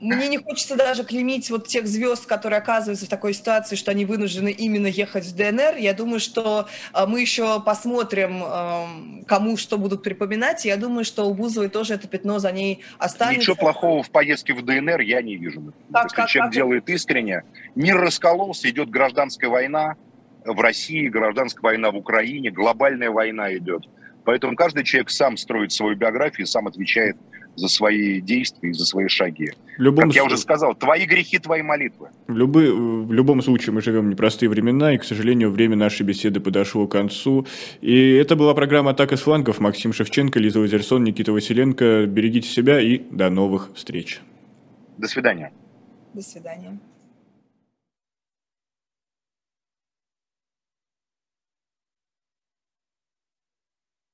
[0.00, 4.04] Мне не хочется даже клеймить вот тех звезд, которые оказываются в такой ситуации, что они
[4.04, 5.76] вынуждены именно ехать в ДНР.
[5.78, 10.64] Я думаю, что а, мы еще посмотрим, кому что будут припоминать.
[10.64, 13.40] Я думаю, что у Бузовой тоже это пятно за ней останется.
[13.40, 15.72] Ничего плохого в поездке в ДНР я не вижу.
[15.92, 16.54] Как, Если как, человек как?
[16.54, 17.44] делает искренне,
[17.74, 19.96] мир раскололся, идет гражданская война
[20.44, 23.84] в России, гражданская война в Украине, глобальная война идет.
[24.24, 27.16] Поэтому каждый человек сам строит свою биографию, сам отвечает
[27.56, 29.50] за свои действия и за свои шаги.
[29.78, 32.08] В любом как я с- уже сказал, твои грехи, твои молитвы.
[32.28, 36.02] В, любы- в любом случае мы живем в непростые времена, и, к сожалению, время нашей
[36.04, 37.46] беседы подошло к концу.
[37.80, 39.58] И это была программа «Атака с флангов».
[39.60, 42.06] Максим Шевченко, Лиза Лазерсон, Никита Василенко.
[42.06, 44.20] Берегите себя и до новых встреч.
[44.98, 45.52] До свидания.
[46.14, 46.78] До свидания.